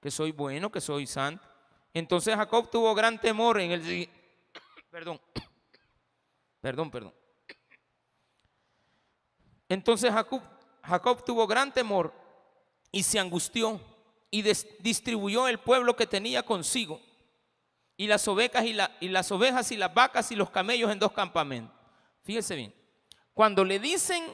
[0.00, 1.46] que soy bueno, que soy santo.
[1.94, 4.10] Entonces Jacob tuvo gran temor en el...
[4.90, 5.20] Perdón,
[6.60, 7.14] perdón, perdón.
[9.68, 10.42] Entonces Jacob,
[10.82, 12.12] Jacob tuvo gran temor
[12.92, 13.80] y se angustió
[14.30, 17.00] y distribuyó el pueblo que tenía consigo
[17.96, 21.74] y las ovejas y, las ovejas y las vacas y los camellos en dos campamentos.
[22.22, 22.74] Fíjese bien,
[23.32, 24.24] cuando le dicen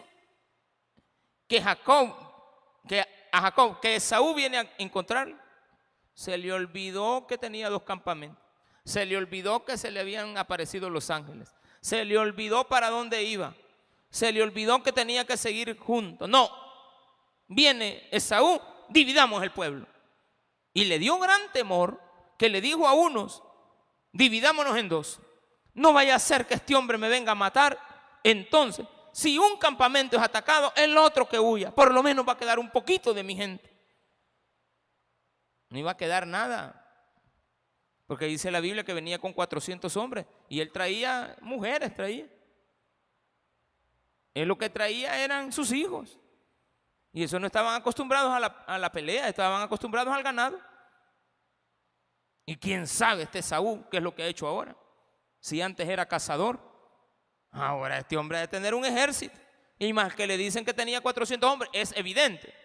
[1.47, 2.15] que Jacob,
[2.89, 5.42] que a Jacob, que Esaú viene a encontrar,
[6.15, 8.43] se le olvidó que tenía dos campamentos.
[8.85, 11.55] Se le olvidó que se le habían aparecido los ángeles.
[11.81, 13.55] Se le olvidó para dónde iba.
[14.11, 16.29] Se le olvidó que tenía que seguir juntos.
[16.29, 16.51] No,
[17.49, 19.87] viene Esaú, dividamos el pueblo.
[20.75, 22.01] Y le dio gran temor
[22.39, 23.43] que le dijo a unos,
[24.13, 25.21] dividámonos en dos.
[25.75, 27.79] No vaya a ser que este hombre me venga a matar.
[28.23, 31.71] Entonces, si un campamento es atacado, el otro que huya.
[31.71, 33.72] Por lo menos va a quedar un poquito de mi gente.
[35.73, 36.79] No iba a quedar nada.
[38.07, 42.27] Porque dice la Biblia que venía con 400 hombres y él traía mujeres, traía.
[44.35, 46.19] Él lo que traía eran sus hijos.
[47.11, 50.61] Y eso no estaban acostumbrados a la, a la pelea, estaban acostumbrados al ganado.
[52.45, 54.77] Y quién sabe este Saúl qué es lo que ha hecho ahora.
[55.41, 56.61] Si antes era cazador,
[57.51, 59.39] ahora este hombre ha de tener un ejército.
[59.79, 62.62] Y más que le dicen que tenía 400 hombres, es evidente.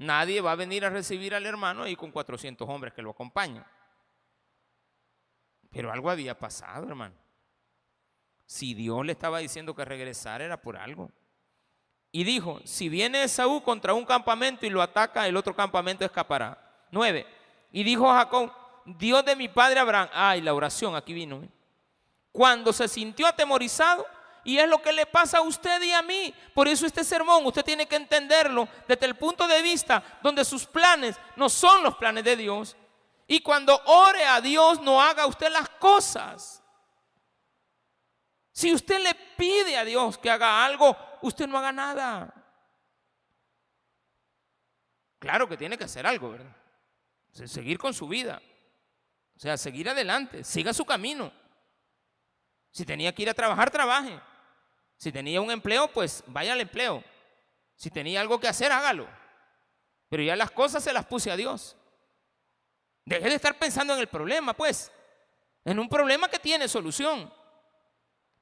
[0.00, 3.66] Nadie va a venir a recibir al hermano ahí con 400 hombres que lo acompañan.
[5.68, 7.14] Pero algo había pasado, hermano.
[8.46, 11.10] Si Dios le estaba diciendo que regresara era por algo.
[12.10, 16.86] Y dijo, si viene Esaú contra un campamento y lo ataca, el otro campamento escapará.
[16.90, 17.26] Nueve.
[17.70, 18.50] Y dijo Jacob,
[18.86, 21.42] Dios de mi padre Abraham, ay, la oración aquí vino.
[21.42, 21.48] ¿eh?
[22.32, 24.06] Cuando se sintió atemorizado,
[24.44, 26.34] y es lo que le pasa a usted y a mí.
[26.54, 30.66] Por eso este sermón usted tiene que entenderlo desde el punto de vista donde sus
[30.66, 32.76] planes no son los planes de Dios.
[33.26, 36.62] Y cuando ore a Dios no haga usted las cosas.
[38.52, 42.34] Si usted le pide a Dios que haga algo, usted no haga nada.
[45.18, 46.56] Claro que tiene que hacer algo, ¿verdad?
[47.32, 48.42] Seguir con su vida.
[49.36, 51.32] O sea, seguir adelante, siga su camino.
[52.70, 54.20] Si tenía que ir a trabajar, trabaje.
[55.00, 57.02] Si tenía un empleo, pues vaya al empleo.
[57.74, 59.08] Si tenía algo que hacer, hágalo.
[60.10, 61.74] Pero ya las cosas se las puse a Dios.
[63.06, 64.92] Deje de estar pensando en el problema, pues.
[65.64, 67.32] En un problema que tiene solución.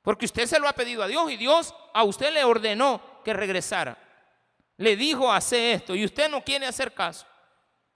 [0.03, 3.33] Porque usted se lo ha pedido a Dios y Dios a usted le ordenó que
[3.33, 3.97] regresara.
[4.79, 7.25] Le dijo, hace esto y usted no quiere hacer caso.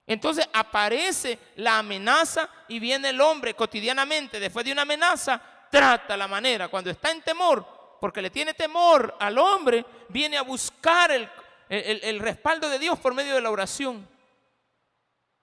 [0.07, 6.29] Entonces aparece la amenaza y viene el hombre cotidianamente, después de una amenaza, trata la
[6.29, 11.29] manera, cuando está en temor, porque le tiene temor al hombre, viene a buscar el,
[11.69, 14.05] el respaldo de Dios por medio de la oración.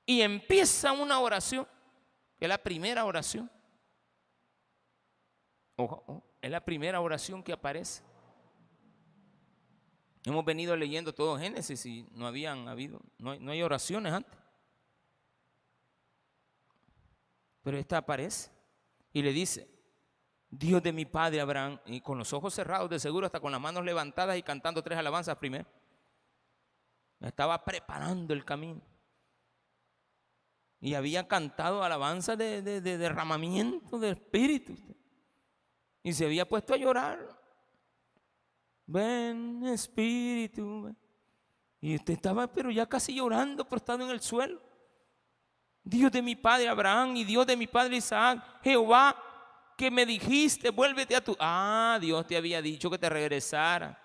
[0.05, 1.67] Y empieza una oración,
[2.39, 3.51] que es la primera oración.
[5.77, 8.03] Ojo, es la primera oración que aparece.
[10.27, 14.39] Hemos venido leyendo todo Génesis y no habían habido, no, no hay oraciones antes.
[17.63, 18.51] Pero esta aparece
[19.15, 19.80] y le dice,
[20.51, 23.61] Dios de mi padre Abraham, y con los ojos cerrados, de seguro hasta con las
[23.61, 25.67] manos levantadas y cantando tres alabanzas primero.
[27.21, 28.83] Estaba preparando el camino.
[30.81, 34.75] Y había cantado alabanzas de, de, de derramamiento del Espíritu.
[36.03, 37.39] Y se había puesto a llorar.
[38.87, 40.93] Ven, Espíritu.
[41.81, 44.61] Y usted estaba, pero ya casi llorando, estado en el suelo.
[45.83, 49.17] Dios de mi padre Abraham y Dios de mi padre Isaac, Jehová,
[49.81, 51.35] que me dijiste, vuélvete a tu...
[51.41, 53.99] Ah, Dios te había dicho que te regresara.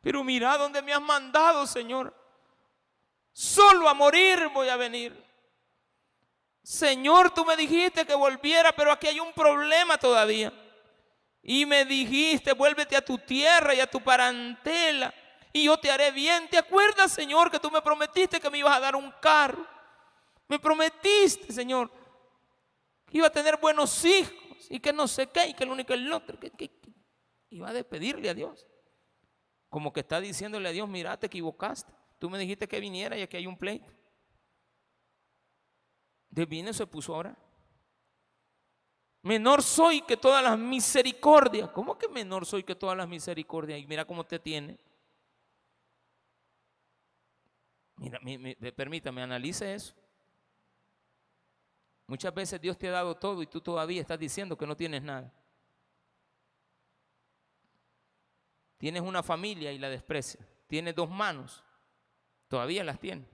[0.00, 2.12] Pero mira dónde me has mandado, Señor.
[3.32, 5.16] Solo a morir voy a venir.
[6.64, 10.52] Señor, tú me dijiste que volviera, pero aquí hay un problema todavía.
[11.44, 15.14] Y me dijiste, vuélvete a tu tierra y a tu parantela,
[15.52, 16.48] y yo te haré bien.
[16.48, 19.64] ¿Te acuerdas, Señor, que tú me prometiste que me ibas a dar un carro?
[20.48, 21.88] Me prometiste, Señor,
[23.06, 25.92] que iba a tener buenos hijos y que no sé qué, y que el único
[25.94, 26.70] el otro, que, que,
[27.50, 28.66] iba a despedirle a Dios.
[29.68, 31.92] Como que está diciéndole a Dios, mira, te equivocaste.
[32.18, 33.92] Tú me dijiste que viniera y aquí hay un pleito.
[36.30, 37.36] De vino se puso ahora.
[39.22, 41.70] Menor soy que todas las misericordias.
[41.70, 43.80] ¿Cómo que menor soy que todas las misericordias?
[43.80, 44.78] Y mira cómo te tiene.
[47.96, 48.20] Mira,
[48.76, 49.94] permítame, analice eso.
[52.06, 55.02] Muchas veces Dios te ha dado todo y tú todavía estás diciendo que no tienes
[55.02, 55.32] nada.
[58.76, 60.46] Tienes una familia y la desprecia.
[60.66, 61.64] Tienes dos manos,
[62.48, 63.26] todavía las tiene.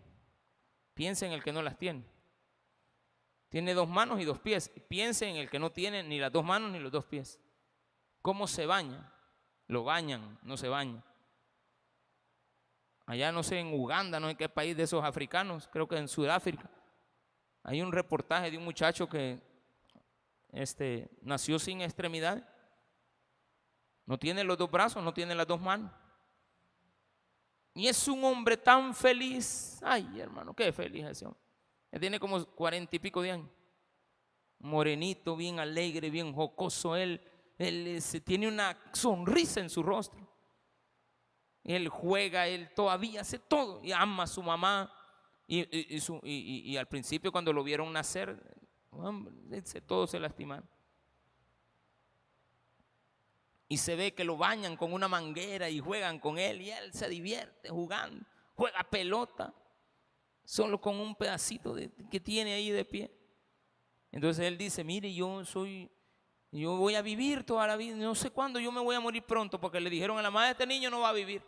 [0.95, 2.05] Piensa en el que no las tiene.
[3.49, 4.71] Tiene dos manos y dos pies.
[4.89, 7.41] Piense en el que no tiene ni las dos manos ni los dos pies.
[8.23, 9.13] ¿Cómo se baña?
[9.67, 11.03] Lo bañan, no se baña.
[13.07, 16.07] Allá no sé, en Uganda, no sé qué país de esos africanos, creo que en
[16.07, 16.71] Sudáfrica.
[17.63, 19.41] Hay un reportaje de un muchacho que
[20.53, 22.47] este, nació sin extremidad.
[24.07, 25.91] No tiene los dos brazos, no tiene las dos manos.
[27.75, 29.81] Y es un hombre tan feliz.
[29.83, 31.41] Ay, hermano, qué feliz ese hombre.
[31.93, 33.51] Él tiene como cuarenta y pico de años.
[34.59, 36.97] Morenito, bien alegre, bien jocoso.
[36.97, 37.21] Él,
[37.59, 40.21] él tiene una sonrisa en su rostro.
[41.63, 44.93] Él juega, él todavía hace todo y ama a su mamá.
[45.53, 48.41] Y, al principio cuando lo vieron nacer,
[49.85, 50.69] todos se lastimaron.
[53.67, 56.93] Y se ve que lo bañan con una manguera y juegan con él y él
[56.93, 59.53] se divierte jugando, juega pelota
[60.45, 63.11] solo con un pedacito de, que tiene ahí de pie.
[64.13, 65.91] Entonces él dice, mire, yo soy,
[66.53, 69.25] yo voy a vivir toda la vida, no sé cuándo yo me voy a morir
[69.25, 71.43] pronto, porque le dijeron a la madre, este niño no va a vivir.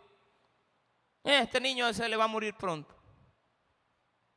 [1.23, 3.02] Este niño se le va a morir pronto.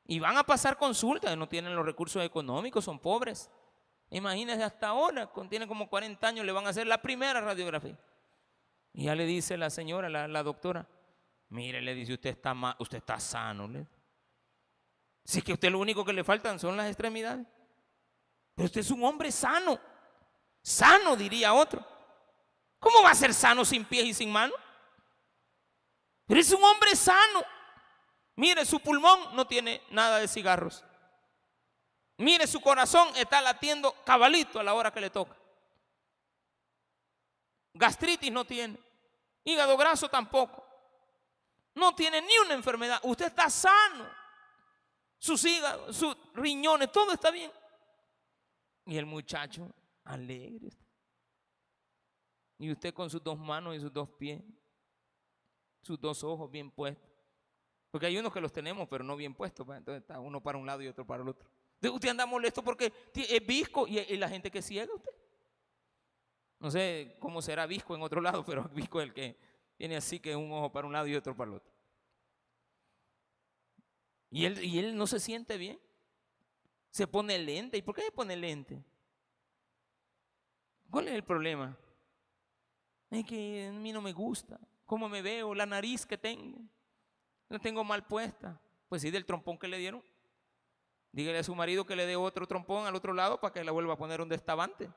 [0.07, 3.51] Y van a pasar consultas, no tienen los recursos económicos, son pobres.
[4.11, 7.98] Imagínense hasta ahora, tiene como 40 años, le van a hacer la primera radiografía.
[8.92, 10.87] Y ya le dice la señora, la, doctora,
[11.48, 13.67] mire, le dice, usted está, usted está sano.
[13.67, 13.87] ¿le?
[15.25, 17.44] Si es que a usted lo único que le faltan son las extremidades.
[18.54, 19.79] Pero usted es un hombre sano.
[20.63, 21.85] Sano, diría otro.
[22.79, 24.57] ¿Cómo va a ser sano sin pies y sin manos?
[26.27, 27.44] Pero es un hombre sano.
[28.37, 30.84] Mire, su pulmón no tiene nada de cigarros.
[32.18, 35.37] Mire, su corazón está latiendo cabalito a la hora que le toca.
[37.74, 38.78] Gastritis no tiene.
[39.44, 40.64] Hígado graso tampoco.
[41.74, 43.00] No tiene ni una enfermedad.
[43.02, 44.08] Usted está sano
[45.18, 47.50] sus hígados, sus riñones, todo está bien.
[48.84, 49.72] Y el muchacho
[50.04, 50.70] alegre.
[52.58, 54.42] Y usted con sus dos manos y sus dos pies,
[55.82, 57.15] sus dos ojos bien puestos.
[57.97, 59.65] Porque hay unos que los tenemos, pero no bien puestos.
[59.65, 61.49] Pues, entonces está uno para un lado y otro para el otro.
[61.81, 65.13] Usted anda molesto porque es visco y, la gente que ciega usted.
[66.61, 69.38] No sé cómo será visco en otro lado, pero visco es el que
[69.79, 71.73] tiene así que un ojo para un lado y otro para el otro.
[74.29, 75.81] Y él, y él no se siente bien.
[76.90, 77.79] Se pone lente.
[77.79, 78.85] ¿Y por qué se pone lente?
[80.90, 81.75] ¿Cuál es el problema?
[83.09, 84.61] Es que a mí no me gusta.
[84.85, 85.55] ¿Cómo me veo?
[85.55, 86.61] La nariz que tengo.
[87.49, 88.61] La tengo mal puesta.
[88.88, 90.03] Pues sí, del trompón que le dieron.
[91.13, 93.73] Dígale a su marido que le dé otro trompón al otro lado para que la
[93.73, 94.90] vuelva a poner un destavante.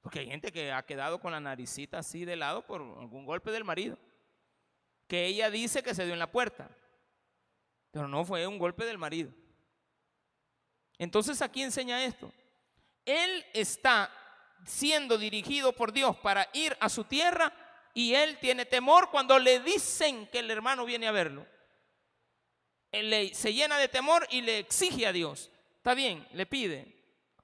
[0.00, 3.50] Porque hay gente que ha quedado con la naricita así de lado por algún golpe
[3.50, 3.98] del marido.
[5.06, 6.70] Que ella dice que se dio en la puerta.
[7.90, 9.32] Pero no fue un golpe del marido.
[10.98, 12.32] Entonces aquí enseña esto.
[13.04, 14.10] Él está
[14.64, 17.52] siendo dirigido por Dios para ir a su tierra
[17.94, 21.46] y él tiene temor cuando le dicen que el hermano viene a verlo.
[22.90, 25.50] Él se llena de temor y le exige a Dios.
[25.76, 26.92] Está bien, le pide.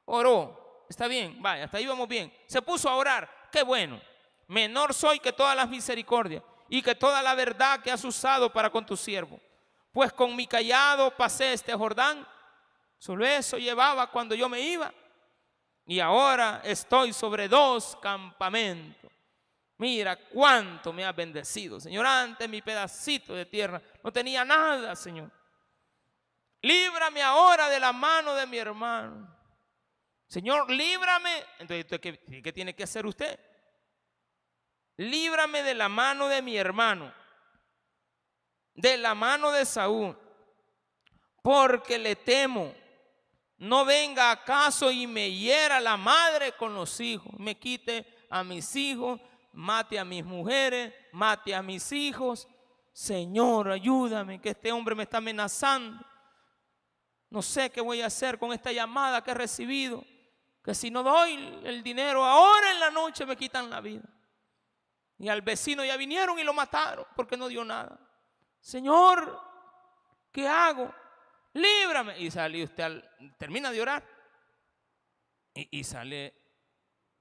[0.05, 0.85] Oró.
[0.89, 2.33] Está bien, vaya, hasta ahí vamos bien.
[2.47, 3.49] Se puso a orar.
[3.53, 4.01] Qué bueno.
[4.49, 8.71] Menor soy que todas las misericordias y que toda la verdad que has usado para
[8.71, 9.41] con tu siervo.
[9.93, 12.27] Pues con mi callado pasé este Jordán.
[12.99, 14.93] Solo eso llevaba cuando yo me iba.
[15.87, 19.10] Y ahora estoy sobre dos campamentos.
[19.81, 22.05] Mira cuánto me has bendecido, Señor.
[22.05, 25.31] Antes mi pedacito de tierra no tenía nada, Señor.
[26.61, 29.35] Líbrame ahora de la mano de mi hermano.
[30.29, 31.47] Señor, líbrame.
[31.59, 33.41] Entonces, ¿qué, qué tiene que hacer usted?
[34.99, 37.15] Líbrame de la mano de mi hermano,
[38.75, 40.15] de la mano de Saúl,
[41.43, 42.75] porque le temo.
[43.57, 48.77] No venga acaso y me hiera la madre con los hijos, me quite a mis
[48.77, 49.21] hijos
[49.53, 52.49] mate a mis mujeres, mate a mis hijos.
[52.93, 56.05] Señor, ayúdame, que este hombre me está amenazando.
[57.31, 60.05] No sé qué voy a hacer con esta llamada que he recibido.
[60.63, 64.03] Que si no doy el dinero ahora en la noche me quitan la vida.
[65.19, 67.99] Y al vecino ya vinieron y lo mataron porque no dio nada.
[68.59, 69.41] Señor,
[70.33, 70.93] ¿qué hago?
[71.53, 72.19] Líbrame.
[72.19, 73.03] Y sale usted,
[73.39, 74.05] termina de orar.
[75.55, 76.35] Y, y sale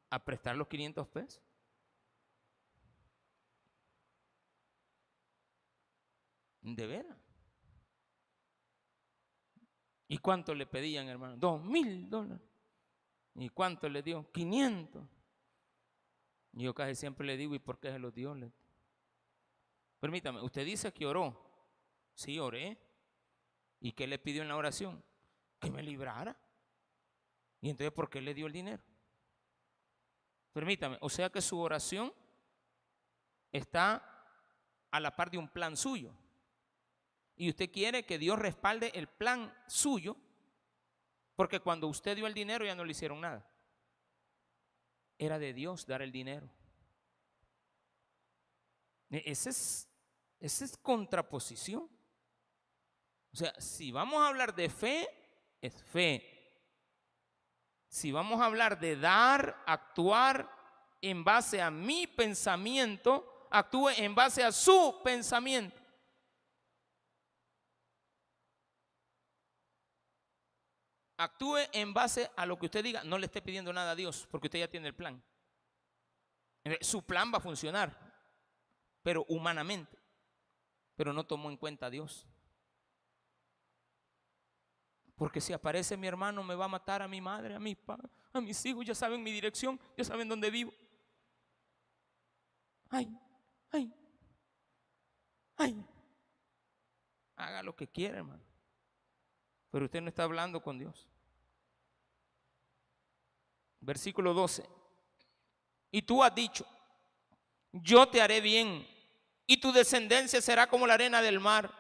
[0.10, 1.49] a prestar los 500 pesos.
[6.62, 7.18] De veras.
[10.08, 11.38] ¿Y cuánto le pedían, hermano?
[11.38, 12.42] Dos mil dólares.
[13.36, 14.30] ¿Y cuánto le dio?
[14.32, 15.04] 500.
[16.54, 18.36] Y yo casi siempre le digo, ¿y por qué se los dio?
[20.00, 21.40] Permítame, usted dice que oró.
[22.16, 22.78] Sí, oré.
[23.80, 25.04] ¿Y qué le pidió en la oración?
[25.60, 26.36] Que me librara.
[27.62, 28.84] ¿Y entonces por qué le dio el dinero?
[30.52, 32.12] Permítame, o sea que su oración
[33.52, 34.04] está
[34.90, 36.14] a la par de un plan suyo
[37.40, 40.18] y usted quiere que Dios respalde el plan suyo,
[41.38, 43.50] porque cuando usted dio el dinero ya no le hicieron nada.
[45.18, 46.50] Era de Dios dar el dinero.
[49.10, 49.90] E, esa es,
[50.42, 51.90] esa es contraposición.
[53.32, 55.08] O sea, si vamos a hablar de fe,
[55.62, 56.62] es fe.
[57.88, 60.52] Si vamos a hablar de dar, actuar
[61.00, 65.79] en base a mi pensamiento, actúe en base a su pensamiento.
[71.20, 73.04] Actúe en base a lo que usted diga.
[73.04, 75.22] No le esté pidiendo nada a Dios, porque usted ya tiene el plan.
[76.82, 77.98] Su plan va a funcionar,
[79.04, 79.98] pero humanamente.
[80.96, 82.26] Pero no tomó en cuenta a Dios.
[85.16, 88.10] Porque si aparece mi hermano, me va a matar a mi madre, a mi padre,
[88.32, 88.86] a mis hijos.
[88.86, 90.74] Ya saben mi dirección, ya saben dónde vivo.
[92.90, 93.10] Ay,
[93.72, 93.94] ay,
[95.58, 95.86] ay.
[97.36, 98.49] Haga lo que quiera, hermano.
[99.72, 101.08] Pero usted no está hablando con Dios.
[103.82, 104.66] Versículo 12.
[105.92, 106.66] Y tú has dicho,
[107.72, 108.88] yo te haré bien
[109.46, 111.72] y tu descendencia será como la arena del mar,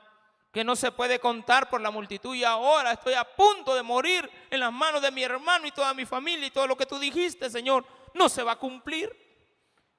[0.51, 2.35] que no se puede contar por la multitud.
[2.35, 5.93] Y ahora estoy a punto de morir en las manos de mi hermano y toda
[5.93, 7.85] mi familia y todo lo que tú dijiste, Señor,
[8.15, 9.11] no se va a cumplir.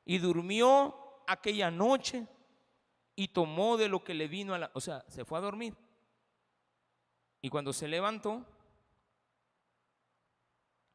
[0.04, 2.26] Y durmió aquella noche
[3.14, 4.70] y tomó de lo que le vino a la...
[4.74, 5.76] O sea, se fue a dormir.
[7.42, 8.44] Y cuando se levantó,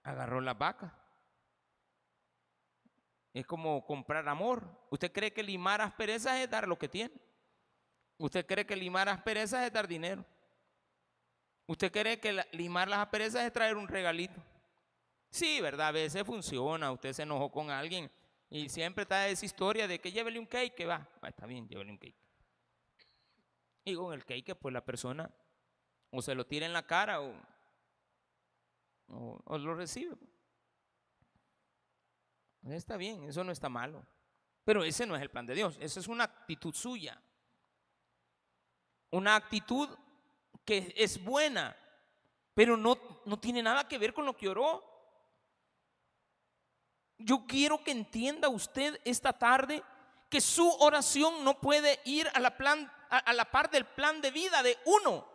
[0.04, 0.94] agarró la vaca.
[3.34, 4.64] Es como comprar amor.
[4.92, 7.14] ¿Usted cree que limar asperezas es dar lo que tiene?
[8.18, 10.26] ¿Usted cree que limar asperezas es dar dinero?
[11.68, 14.40] ¿Usted cree que limar las asperezas es traer un regalito?
[15.32, 15.88] Sí, ¿verdad?
[15.88, 16.92] A veces funciona.
[16.92, 18.10] Usted se enojó con alguien
[18.50, 21.10] y siempre está esa historia de que llévele un cake, que va.
[21.22, 22.16] Ah, está bien, llévele un cake.
[23.84, 25.30] Y con el cake, pues la persona
[26.16, 27.34] o se lo tira en la cara o,
[29.58, 30.16] lo recibe.
[32.70, 34.06] Está bien, eso no está malo.
[34.64, 37.22] Pero ese no es el plan de Dios, esa es una actitud suya.
[39.12, 39.90] Una actitud
[40.64, 41.76] que es buena,
[42.56, 44.84] pero no, no tiene nada que ver con lo que oró.
[47.18, 49.84] Yo quiero que entienda usted esta tarde
[50.30, 54.32] que su oración no puede ir a la, plan, a la par del plan de
[54.32, 55.35] vida de uno.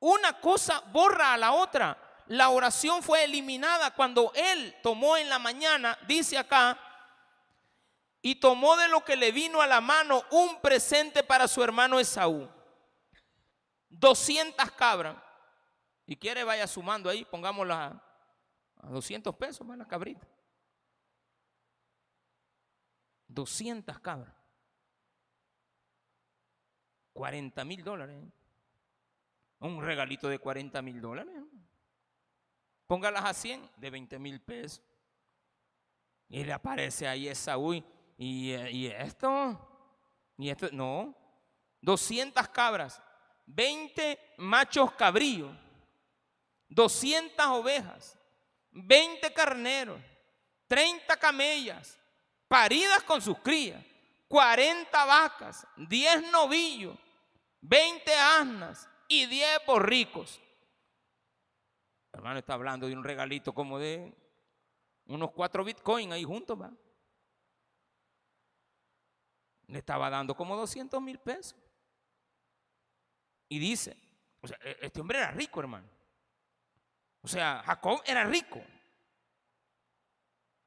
[0.00, 1.96] Una cosa borra a la otra.
[2.26, 6.78] La oración fue eliminada cuando él tomó en la mañana, dice acá,
[8.22, 11.98] y tomó de lo que le vino a la mano un presente para su hermano
[11.98, 12.48] Esaú.
[13.88, 15.16] 200 cabras.
[16.06, 18.02] Y quiere vaya sumando ahí, pongámosla
[18.76, 20.26] a 200 pesos más la cabrita.
[23.28, 24.34] 200 cabras.
[27.12, 28.16] 40 mil dólares.
[29.60, 31.34] Un regalito de 40 mil dólares.
[32.86, 34.82] Póngalas a 100 de 20 mil pesos.
[36.28, 37.74] Y le aparece ahí Esaú
[38.16, 39.58] ¿Y, ¿Y esto?
[40.36, 40.68] ¿Y esto?
[40.72, 41.14] No.
[41.80, 43.02] 200 cabras,
[43.46, 45.50] 20 machos cabríos,
[46.68, 48.18] 200 ovejas,
[48.70, 50.00] 20 carneros,
[50.66, 51.98] 30 camellas,
[52.46, 53.82] paridas con sus crías,
[54.28, 56.96] 40 vacas, 10 novillos,
[57.62, 60.40] 20 asnas y 10 borricos.
[62.12, 64.14] hermano está hablando de un regalito como de
[65.06, 66.72] unos 4 bitcoins ahí juntos, va
[69.66, 71.56] le estaba dando como 200 mil pesos.
[73.48, 73.96] Y dice,
[74.62, 75.88] e-, este hombre era rico, hermano.
[77.22, 78.60] O sea, Jacob era rico.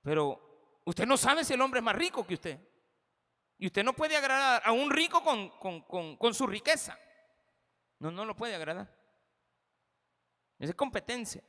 [0.01, 2.59] Pero usted no sabe si el hombre es más rico que usted.
[3.57, 6.97] Y usted no puede agradar a un rico con, con su riqueza.
[7.99, 8.87] No, no lo puede agradar.
[10.59, 11.43] Es competencia.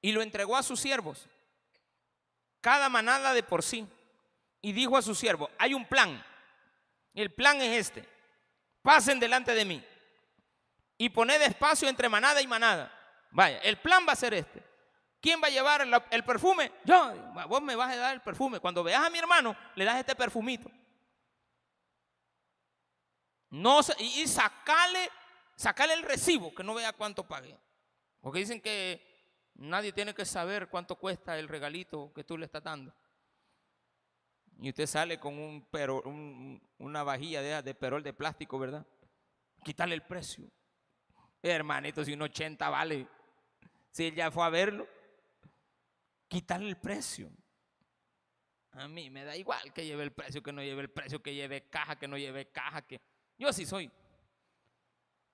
[0.00, 1.28] Y lo entregó a sus siervos.
[2.60, 3.86] Cada manada de por sí
[4.60, 6.24] y dijo a su siervo, hay un plan.
[7.14, 8.08] El plan es este.
[8.82, 9.84] Pasen delante de mí
[10.96, 12.92] y poned espacio entre manada y manada.
[13.30, 14.62] Vaya, el plan va a ser este.
[15.20, 16.72] ¿Quién va a llevar el, perfume?
[16.84, 17.14] Yo,
[17.48, 18.58] vos me vas a dar el perfume.
[18.60, 20.70] Cuando veas a mi hermano, le das este perfumito.
[23.50, 25.10] No, y sacale,
[25.56, 27.56] sacale el recibo, que no vea cuánto pague.
[28.20, 29.04] Porque dicen que
[29.54, 32.94] nadie tiene que saber cuánto cuesta el regalito que tú le estás dando
[34.62, 36.02] y usted sale con un pero,
[36.78, 38.86] una vajilla de, de perol de plástico, ¿verdad?
[39.64, 40.50] Quitarle el precio.
[41.42, 43.06] Hermanito, si un 80 vale,
[43.90, 44.86] si él ya fue a verlo,
[46.28, 47.30] quitarle el precio.
[48.72, 51.34] A mí me da igual que lleve el precio, que no lleve el precio, que
[51.34, 53.00] lleve caja, que no lleve caja, que
[53.40, 53.90] yo así soy.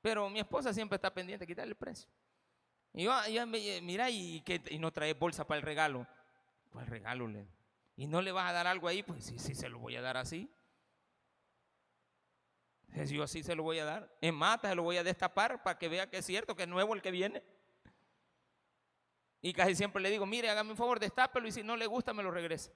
[0.01, 2.09] Pero mi esposa siempre está pendiente de quitarle el precio.
[2.95, 3.13] Y yo,
[3.47, 6.07] mira, y, que, y no trae bolsa para el regalo.
[6.71, 7.47] ¿Cuál regalo le?
[7.97, 10.03] y no le vas a dar algo ahí, pues sí, sí, se lo voy a
[10.03, 10.51] dar así.
[12.95, 14.17] Si yo así se lo voy a dar.
[14.21, 16.69] En mata se lo voy a destapar para que vea que es cierto, que es
[16.69, 17.43] nuevo el que viene.
[19.43, 22.15] Y casi siempre le digo, mire, hágame un favor, destápelo y si no le gusta
[22.15, 22.73] me lo regrese.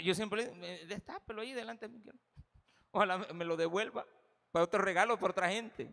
[0.00, 2.02] Yo siempre le digo, destápelo ahí delante de mí.
[2.90, 4.06] Ojalá me lo devuelva
[4.50, 5.92] para otro regalo, para otra gente.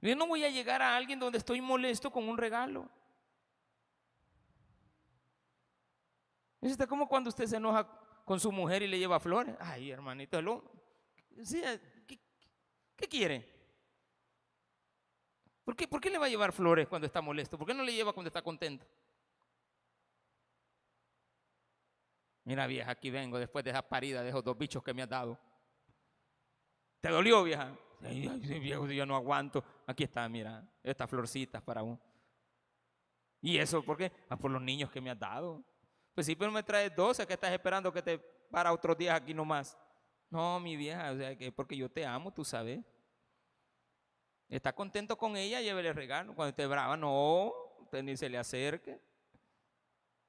[0.00, 2.88] Yo no voy a llegar a alguien donde estoy molesto con un regalo.
[6.62, 7.86] Es como cuando usted se enoja
[8.24, 9.54] con su mujer y le lleva flores.
[9.60, 10.38] Ay, hermanito,
[12.06, 13.46] ¿qué, quiere?
[15.64, 17.58] ¿Por qué, ¿Por qué le va a llevar flores cuando está molesto?
[17.58, 18.86] ¿Por qué no le lleva cuando está contento?
[22.50, 25.08] Mira, vieja, aquí vengo después de esa parida de esos dos bichos que me has
[25.08, 25.38] dado.
[27.00, 27.78] ¿Te dolió, vieja?
[28.02, 28.28] Ay,
[28.58, 29.62] viejo, yo no aguanto.
[29.86, 32.00] Aquí está, mira, estas florcitas para uno.
[33.40, 34.10] ¿Y eso por qué?
[34.28, 35.62] Ah, por los niños que me has dado.
[36.12, 39.32] Pues sí, pero me traes 12, que estás esperando que te para otros días aquí
[39.32, 39.78] nomás.
[40.28, 42.80] No, mi vieja, o sea, que porque yo te amo, tú sabes.
[44.48, 46.34] Está contento con ella, llévele regalo.
[46.34, 49.00] Cuando esté brava, no, usted ni se le acerque.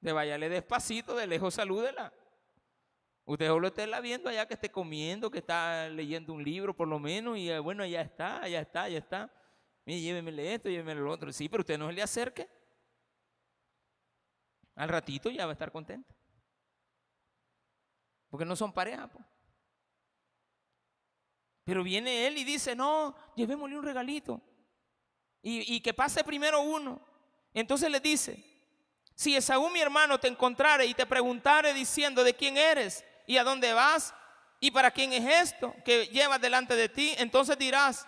[0.02, 2.12] De váyale despacito, de lejos salúdela.
[3.24, 6.88] Usted solo esté la viendo allá que esté comiendo, que está leyendo un libro por
[6.88, 9.32] lo menos, y eh, bueno, ya está, ya está, ya está.
[9.84, 11.32] Mire, llévemele esto, llévemele lo otro.
[11.32, 12.50] Sí, pero usted no se le acerque.
[14.74, 16.12] Al ratito ya va a estar contenta.
[18.28, 19.08] Porque no son pareja.
[21.62, 24.42] Pero viene él y dice, no, llevémosle un regalito.
[25.42, 27.00] Y que pase primero uno.
[27.54, 28.51] Entonces le dice,
[29.22, 33.44] si Esaú mi hermano te encontrare y te preguntare diciendo de quién eres y a
[33.44, 34.12] dónde vas
[34.58, 38.04] y para quién es esto que llevas delante de ti, entonces dirás,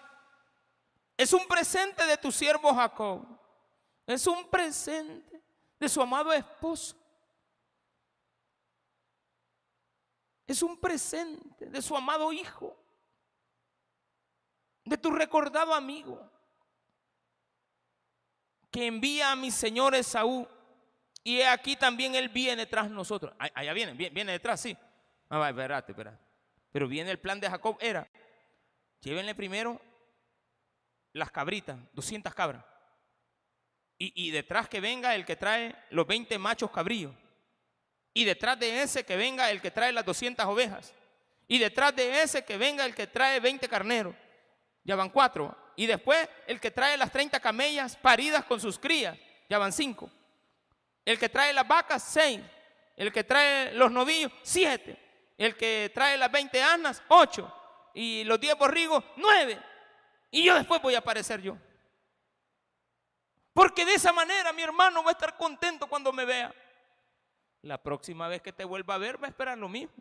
[1.17, 3.25] es un presente de tu siervo Jacob.
[4.05, 5.41] Es un presente
[5.79, 6.97] de su amado esposo.
[10.49, 12.77] Es un presente de su amado hijo.
[14.85, 16.29] De tu recordado amigo.
[18.73, 20.49] Que envía a mi señor Esaú.
[21.27, 23.35] Y aquí también él viene tras nosotros.
[23.39, 24.77] Allá viene, viene, detrás, sí.
[25.31, 26.19] Ah, espérate, espérate.
[26.71, 28.07] Pero viene el plan de Jacob, era,
[29.01, 29.81] llévenle primero
[31.13, 32.63] las cabritas, 200 cabras.
[33.97, 37.15] Y, detrás que venga el que trae los 20 machos cabríos.
[38.13, 40.93] Y detrás de ese que venga el que trae las 200 ovejas.
[41.49, 44.15] Y detrás de ese que venga el que trae 20 carneros.
[44.83, 45.57] Ya van cuatro.
[45.77, 49.17] Y después el que trae las 30 camellas paridas con sus crías.
[49.49, 50.11] Ya van cinco.
[51.05, 52.41] El que trae las vacas, seis.
[52.97, 54.99] El que trae los novillos, siete.
[55.37, 57.53] El que trae las 20 asnas, ocho.
[57.93, 59.61] Y los 10 borrigos, nueve.
[60.31, 61.57] Y yo después voy a aparecer yo.
[63.53, 66.53] Porque de esa manera mi hermano va a estar contento cuando me vea.
[67.63, 69.95] La próxima vez que te vuelva a ver va a esperar lo mismo.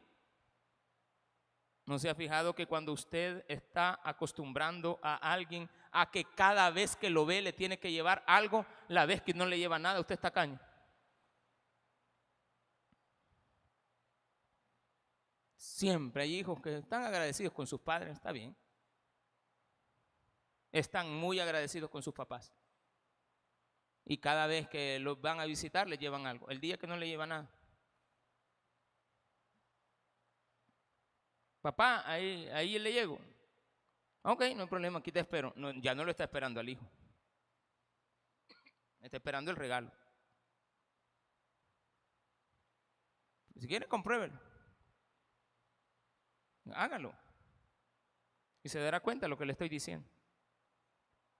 [1.85, 6.95] ¿No se ha fijado que cuando usted está acostumbrando a alguien a que cada vez
[6.95, 9.99] que lo ve le tiene que llevar algo, la vez que no le lleva nada,
[9.99, 10.59] usted está caño?
[15.83, 18.55] Siempre hay hijos que están agradecidos con sus padres, está bien.
[20.71, 22.53] Están muy agradecidos con sus papás.
[24.05, 26.49] Y cada vez que los van a visitar le llevan algo.
[26.49, 27.49] El día que no le llevan nada.
[31.59, 33.19] Papá, ahí, ahí le llego.
[34.21, 35.53] Ok, no hay problema, aquí te espero.
[35.81, 36.89] ya no lo está esperando al hijo.
[39.01, 39.91] Está esperando el regalo.
[43.59, 44.52] Si quiere, compruébelo.
[46.73, 47.13] Hágalo.
[48.63, 50.07] Y se dará cuenta de lo que le estoy diciendo.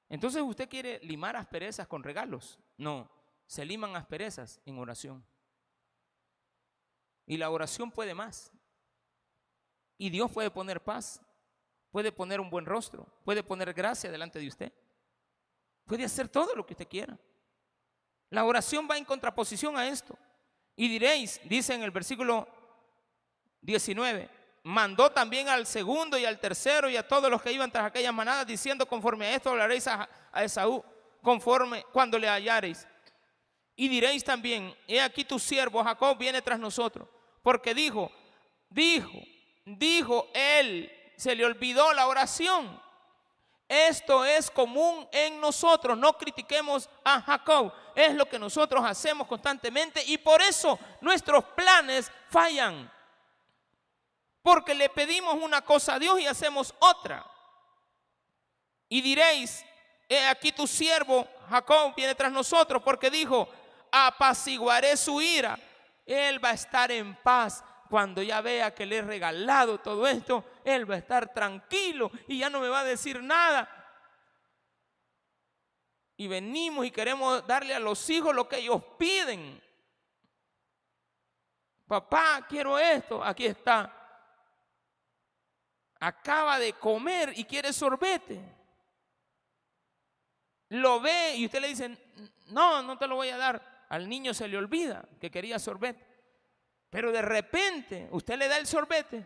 [0.10, 2.60] Entonces usted quiere limar asperezas con regalos.
[2.78, 3.10] No,
[3.46, 5.26] se liman asperezas en oración.
[7.26, 8.52] Y la oración puede más.
[9.98, 11.22] Y Dios puede poner paz,
[11.92, 14.74] puede poner un buen rostro, puede poner gracia delante de usted.
[15.86, 17.18] Puede hacer todo lo que usted quiera.
[18.30, 20.18] La oración va en contraposición a esto.
[20.76, 22.48] Y diréis, dice en el versículo
[23.62, 24.30] 19,
[24.64, 28.14] mandó también al segundo y al tercero y a todos los que iban tras aquellas
[28.14, 30.84] manadas, diciendo, conforme a esto hablaréis a, Esaú,
[31.22, 32.88] conforme cuando le hallareis.
[33.76, 37.08] Y diréis también, he aquí tu siervo Jacob viene tras nosotros,
[37.42, 38.12] porque dijo,
[38.70, 39.12] dijo,
[39.66, 42.82] dijo él, se le olvidó la oración.
[43.68, 50.04] Esto es común en nosotros, no critiquemos a Jacob, es lo que nosotros hacemos constantemente
[50.06, 52.93] y por eso nuestros planes fallan.
[54.44, 57.26] Porque le pedimos una cosa a Dios y hacemos otra.
[58.90, 59.66] Y diréis,
[60.08, 63.48] he aquí tu siervo Jacob viene tras nosotros porque dijo,
[63.92, 65.58] apaciguaré su ira.
[66.06, 70.44] Él va a estar en paz cuando ya vea que le he regalado todo esto.
[70.66, 73.70] Él va a estar tranquilo y ya no me va a decir nada.
[76.18, 79.62] Y venimos y queremos darle a los hijos lo que ellos piden.
[81.88, 83.24] Papá, quiero esto.
[83.24, 84.03] Aquí está
[86.04, 88.42] acaba de comer y quiere sorbete.
[90.70, 91.98] Lo ve y usted le dice,
[92.48, 93.86] no, no te lo voy a dar.
[93.88, 96.06] Al niño se le olvida que quería sorbete.
[96.90, 99.26] Pero de repente usted le da el sorbete,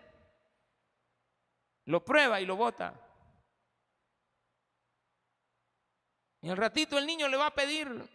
[1.86, 2.94] lo prueba y lo bota.
[6.42, 8.08] Y al ratito el niño le va a pedir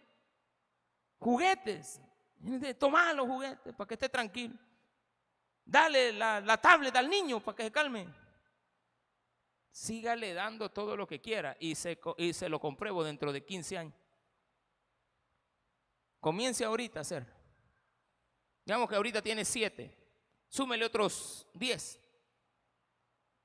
[1.19, 2.01] juguetes.
[2.79, 4.55] Toma los juguetes para que esté tranquilo.
[5.65, 8.22] Dale la, la tablet al niño para que se calme
[9.73, 13.77] sígale dando todo lo que quiera y se, y se lo compruebo dentro de 15
[13.79, 13.93] años.
[16.19, 17.25] Comience ahorita a hacer.
[18.63, 19.97] Digamos que ahorita tiene 7.
[20.47, 21.99] Súmele otros 10.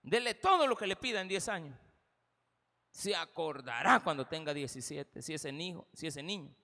[0.03, 1.79] Dele todo lo que le pida en 10 años.
[2.91, 6.55] Se acordará cuando tenga 17, si ese niño, si ese niño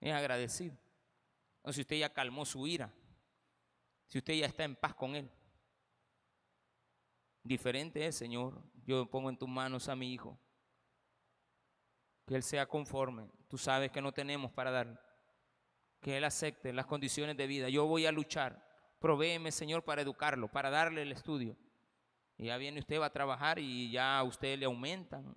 [0.00, 0.76] es agradecido.
[1.62, 2.92] O si usted ya calmó su ira.
[4.06, 5.30] Si usted ya está en paz con él.
[7.48, 10.38] Diferente es, Señor, yo pongo en tus manos a mi hijo.
[12.26, 13.30] Que él sea conforme.
[13.48, 15.02] Tú sabes que no tenemos para dar.
[16.02, 17.70] Que él acepte las condiciones de vida.
[17.70, 18.62] Yo voy a luchar.
[18.98, 21.56] Provéeme, Señor, para educarlo, para darle el estudio.
[22.36, 25.34] Y ya viene usted, va a trabajar y ya a usted le aumentan.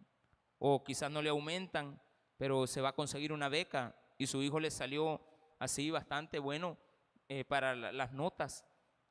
[0.57, 1.97] O quizás no le aumentan,
[2.35, 5.21] pero se va a conseguir una beca y su hijo le salió
[5.59, 6.77] así bastante bueno
[7.29, 8.65] eh, para las notas.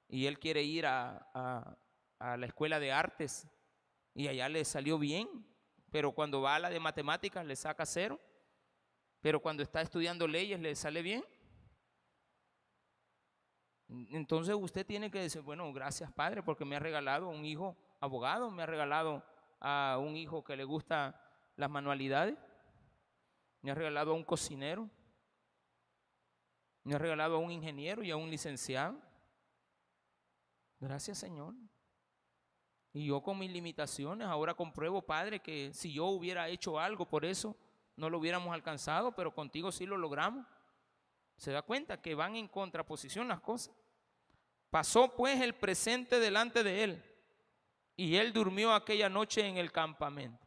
[0.07, 1.79] Y él quiere ir a
[2.21, 3.49] la escuela de artes
[4.15, 5.29] y allá le salió bien,
[5.91, 8.21] pero cuando va a la de matemáticas le saca cero.
[9.21, 11.23] pero cuando está estudiando leyes le sale bien.
[13.89, 18.51] Entonces usted tiene que decir, bueno, gracias Padre, porque me ha regalado un hijo abogado,
[18.51, 19.23] me ha regalado
[19.61, 21.21] a un hijo que le gusta
[21.57, 22.39] las manualidades,
[23.63, 24.89] me ha regalado a un cocinero,
[26.85, 28.97] me ha regalado a un ingeniero y a un licenciado.
[30.79, 31.55] Gracias Señor.
[32.93, 37.25] Y yo con mis limitaciones ahora compruebo, Padre, que si yo hubiera hecho algo por
[37.25, 37.57] eso,
[37.97, 40.47] no lo hubiéramos alcanzado, pero contigo sí lo logramos.
[41.37, 43.75] Se da cuenta que van en contraposición las cosas.
[44.71, 47.05] Pasó pues el presente delante de él
[47.97, 50.47] y él durmió aquella noche en el campamento.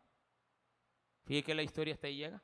[1.26, 2.42] Fíjate que la historia hasta ahí llega.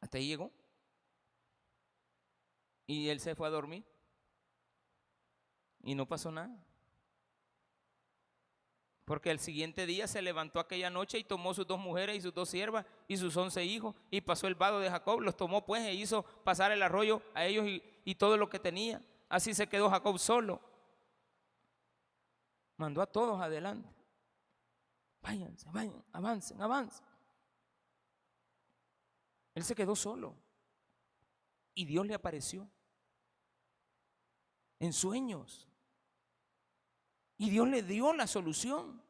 [0.00, 0.50] Hasta ahí llegó.
[2.86, 3.84] Y él se fue a dormir.
[5.82, 6.56] Y no pasó nada.
[9.04, 12.32] Porque el siguiente día se levantó aquella noche y tomó sus dos mujeres y sus
[12.32, 15.84] dos siervas y sus once hijos y pasó el vado de Jacob, los tomó pues
[15.84, 19.02] e hizo pasar el arroyo a ellos y, y todo lo que tenía.
[19.28, 20.60] Así se quedó Jacob solo.
[22.76, 23.88] Mandó a todos adelante.
[25.22, 27.06] Váyanse, vayan, avancen, avancen.
[29.54, 30.36] Él se quedó solo.
[31.74, 32.70] Y Dios le apareció
[34.78, 35.69] en sueños.
[37.40, 39.02] Y Dios le dio la solución.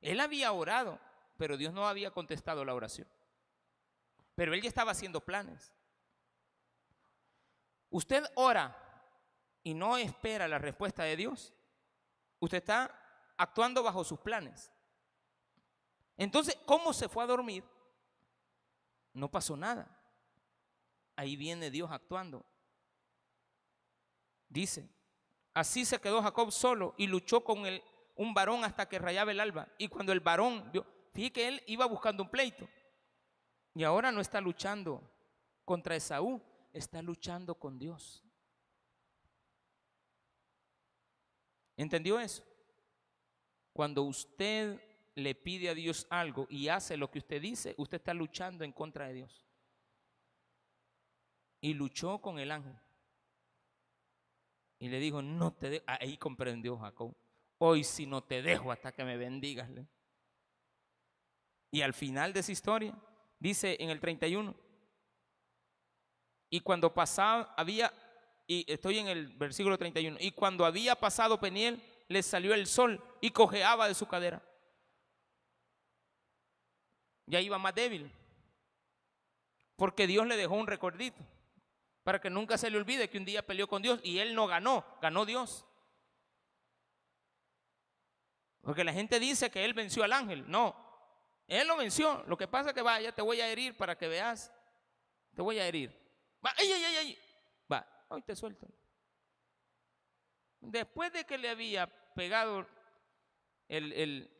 [0.00, 1.00] Él había orado,
[1.36, 3.08] pero Dios no había contestado la oración.
[4.36, 5.74] Pero él ya estaba haciendo planes.
[7.90, 8.78] Usted ora
[9.64, 11.52] y no espera la respuesta de Dios.
[12.38, 14.70] Usted está actuando bajo sus planes.
[16.16, 17.64] Entonces, ¿cómo se fue a dormir?
[19.12, 19.88] No pasó nada.
[21.16, 22.46] Ahí viene Dios actuando.
[24.48, 24.88] Dice,
[25.54, 27.82] Así se quedó Jacob solo y luchó con el,
[28.16, 29.68] un varón hasta que rayaba el alba.
[29.78, 32.68] Y cuando el varón vio, fíjate que él iba buscando un pleito.
[33.74, 35.02] Y ahora no está luchando
[35.64, 36.40] contra Esaú,
[36.72, 38.22] está luchando con Dios.
[41.76, 42.44] ¿Entendió eso?
[43.72, 44.80] Cuando usted
[45.14, 48.72] le pide a Dios algo y hace lo que usted dice, usted está luchando en
[48.72, 49.46] contra de Dios.
[51.60, 52.78] Y luchó con el ángel.
[54.82, 55.84] Y le dijo, no te dejo.
[55.86, 57.14] Ahí comprendió Jacob.
[57.58, 59.70] Hoy si no te dejo hasta que me bendigas.
[61.70, 62.92] Y al final de esa historia,
[63.38, 64.52] dice en el 31,
[66.50, 67.92] y cuando pasaba, había,
[68.48, 73.00] y estoy en el versículo 31, y cuando había pasado Peniel, le salió el sol
[73.20, 74.42] y cojeaba de su cadera.
[77.26, 78.10] Ya iba más débil,
[79.76, 81.22] porque Dios le dejó un recordito.
[82.02, 84.46] Para que nunca se le olvide que un día peleó con Dios y él no
[84.46, 85.64] ganó, ganó Dios.
[88.60, 90.48] Porque la gente dice que él venció al ángel.
[90.50, 90.74] No,
[91.46, 92.24] él lo venció.
[92.26, 94.52] Lo que pasa es que vaya, te voy a herir para que veas.
[95.34, 95.90] Te voy a herir.
[96.44, 97.18] Va, ay, ay, ay, ay.
[97.70, 98.68] Va, hoy te suelto.
[100.60, 102.66] Después de que le había pegado
[103.68, 104.30] el, el,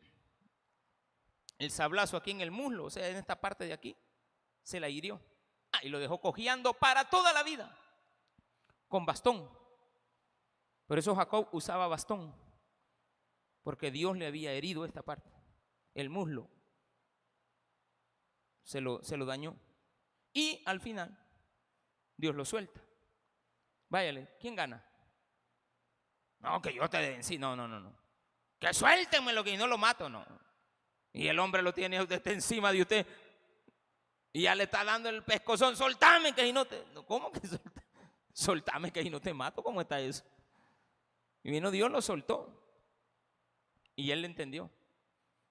[1.57, 3.95] el sablazo aquí en el muslo, o sea, en esta parte de aquí,
[4.63, 5.21] se la hirió
[5.81, 7.75] y lo dejó cojeando para toda la vida,
[8.87, 9.49] con bastón.
[10.85, 12.33] Por eso Jacob usaba bastón,
[13.63, 15.31] porque Dios le había herido esta parte,
[15.93, 16.49] el muslo.
[18.63, 19.57] Se lo, se lo dañó.
[20.31, 21.17] Y al final,
[22.15, 22.81] Dios lo suelta.
[23.89, 24.83] Váyale, ¿quién gana?
[26.39, 27.37] No, que yo te vencí.
[27.37, 27.95] No, no, no, no.
[28.59, 30.25] Que suéltenme lo que no lo mato, no.
[31.11, 33.07] Y el hombre lo tiene usted encima de usted.
[34.33, 36.83] Y ya le está dando el pescozón, soltame que ahí no te...
[37.07, 37.83] ¿Cómo que soltame?
[38.33, 40.23] Soltame que ahí no te mato, ¿cómo está eso?
[41.43, 42.49] Y vino Dios, lo soltó.
[43.95, 44.71] Y él le entendió.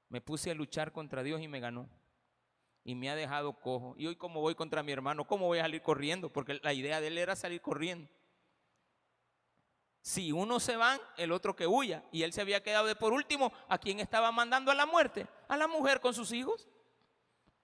[0.09, 1.89] Me puse a luchar contra Dios y me ganó.
[2.83, 3.95] Y me ha dejado cojo.
[3.97, 6.33] Y hoy como voy contra mi hermano, ¿cómo voy a salir corriendo?
[6.33, 8.11] Porque la idea de él era salir corriendo.
[10.01, 12.03] Si uno se va, el otro que huya.
[12.11, 15.29] Y él se había quedado de por último, ¿a quién estaba mandando a la muerte?
[15.47, 16.69] A la mujer con sus hijos,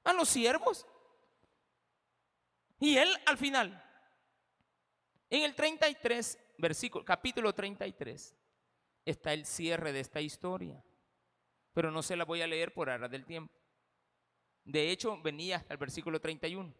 [0.04, 0.86] a los siervos.
[2.80, 3.82] Y él al final,
[5.30, 8.36] en el 33, versículo, capítulo 33,
[9.04, 10.82] está el cierre de esta historia.
[11.72, 13.52] Pero no se la voy a leer por ahora del tiempo.
[14.64, 16.72] De hecho, venía hasta el versículo 31.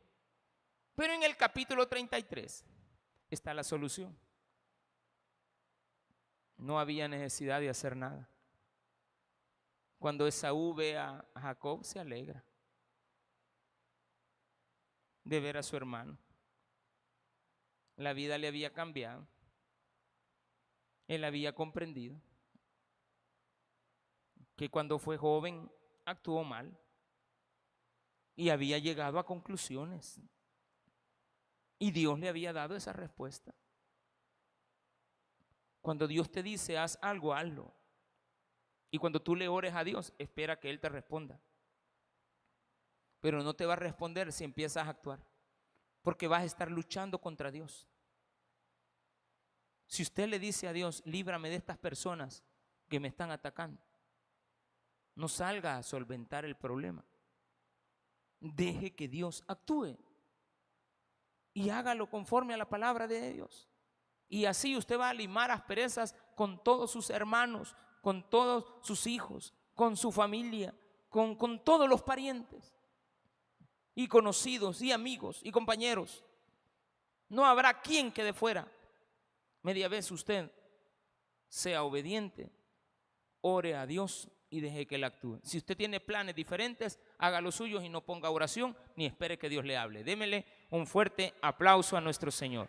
[0.94, 2.64] Pero en el capítulo 33
[3.30, 4.18] está la solución.
[6.57, 8.28] No había necesidad de hacer nada.
[9.99, 12.44] Cuando Esaú ve a Jacob, se alegra
[15.29, 16.18] de ver a su hermano.
[17.97, 19.26] La vida le había cambiado.
[21.07, 22.20] Él había comprendido
[24.57, 25.70] que cuando fue joven
[26.05, 26.76] actuó mal,
[28.39, 30.20] y había llegado a conclusiones.
[31.81, 33.53] Y Dios le había dado esa respuesta.
[35.81, 37.74] Cuando Dios te dice, haz algo, hazlo.
[38.93, 41.41] Y cuando tú le ores a Dios, espera que Él te responda.
[43.21, 45.21] Pero no te va a responder si empiezas a actuar,
[46.03, 47.89] porque vas a estar luchando contra Dios.
[49.87, 52.45] Si usted le dice a Dios, líbrame de estas personas
[52.89, 53.83] que me están atacando,
[55.14, 57.05] no salga a solventar el problema.
[58.41, 59.99] Deje que Dios actúe
[61.53, 63.69] y hágalo conforme a la palabra de Dios.
[64.29, 69.55] Y así usted va a limar asperezas con todos sus hermanos, con todos sus hijos,
[69.75, 70.73] con su familia,
[71.09, 72.78] con, con todos los parientes
[73.99, 76.24] y conocidos y amigos y compañeros.
[77.28, 78.70] No habrá quien quede fuera.
[79.62, 80.53] Media vez usted
[81.49, 82.49] sea obediente,
[83.40, 85.40] ore a Dios y deje que Él actúe.
[85.42, 89.49] Si usted tiene planes diferentes, haga los suyos y no ponga oración ni espere que
[89.49, 90.05] Dios le hable.
[90.05, 92.68] Démele un fuerte aplauso a nuestro Señor.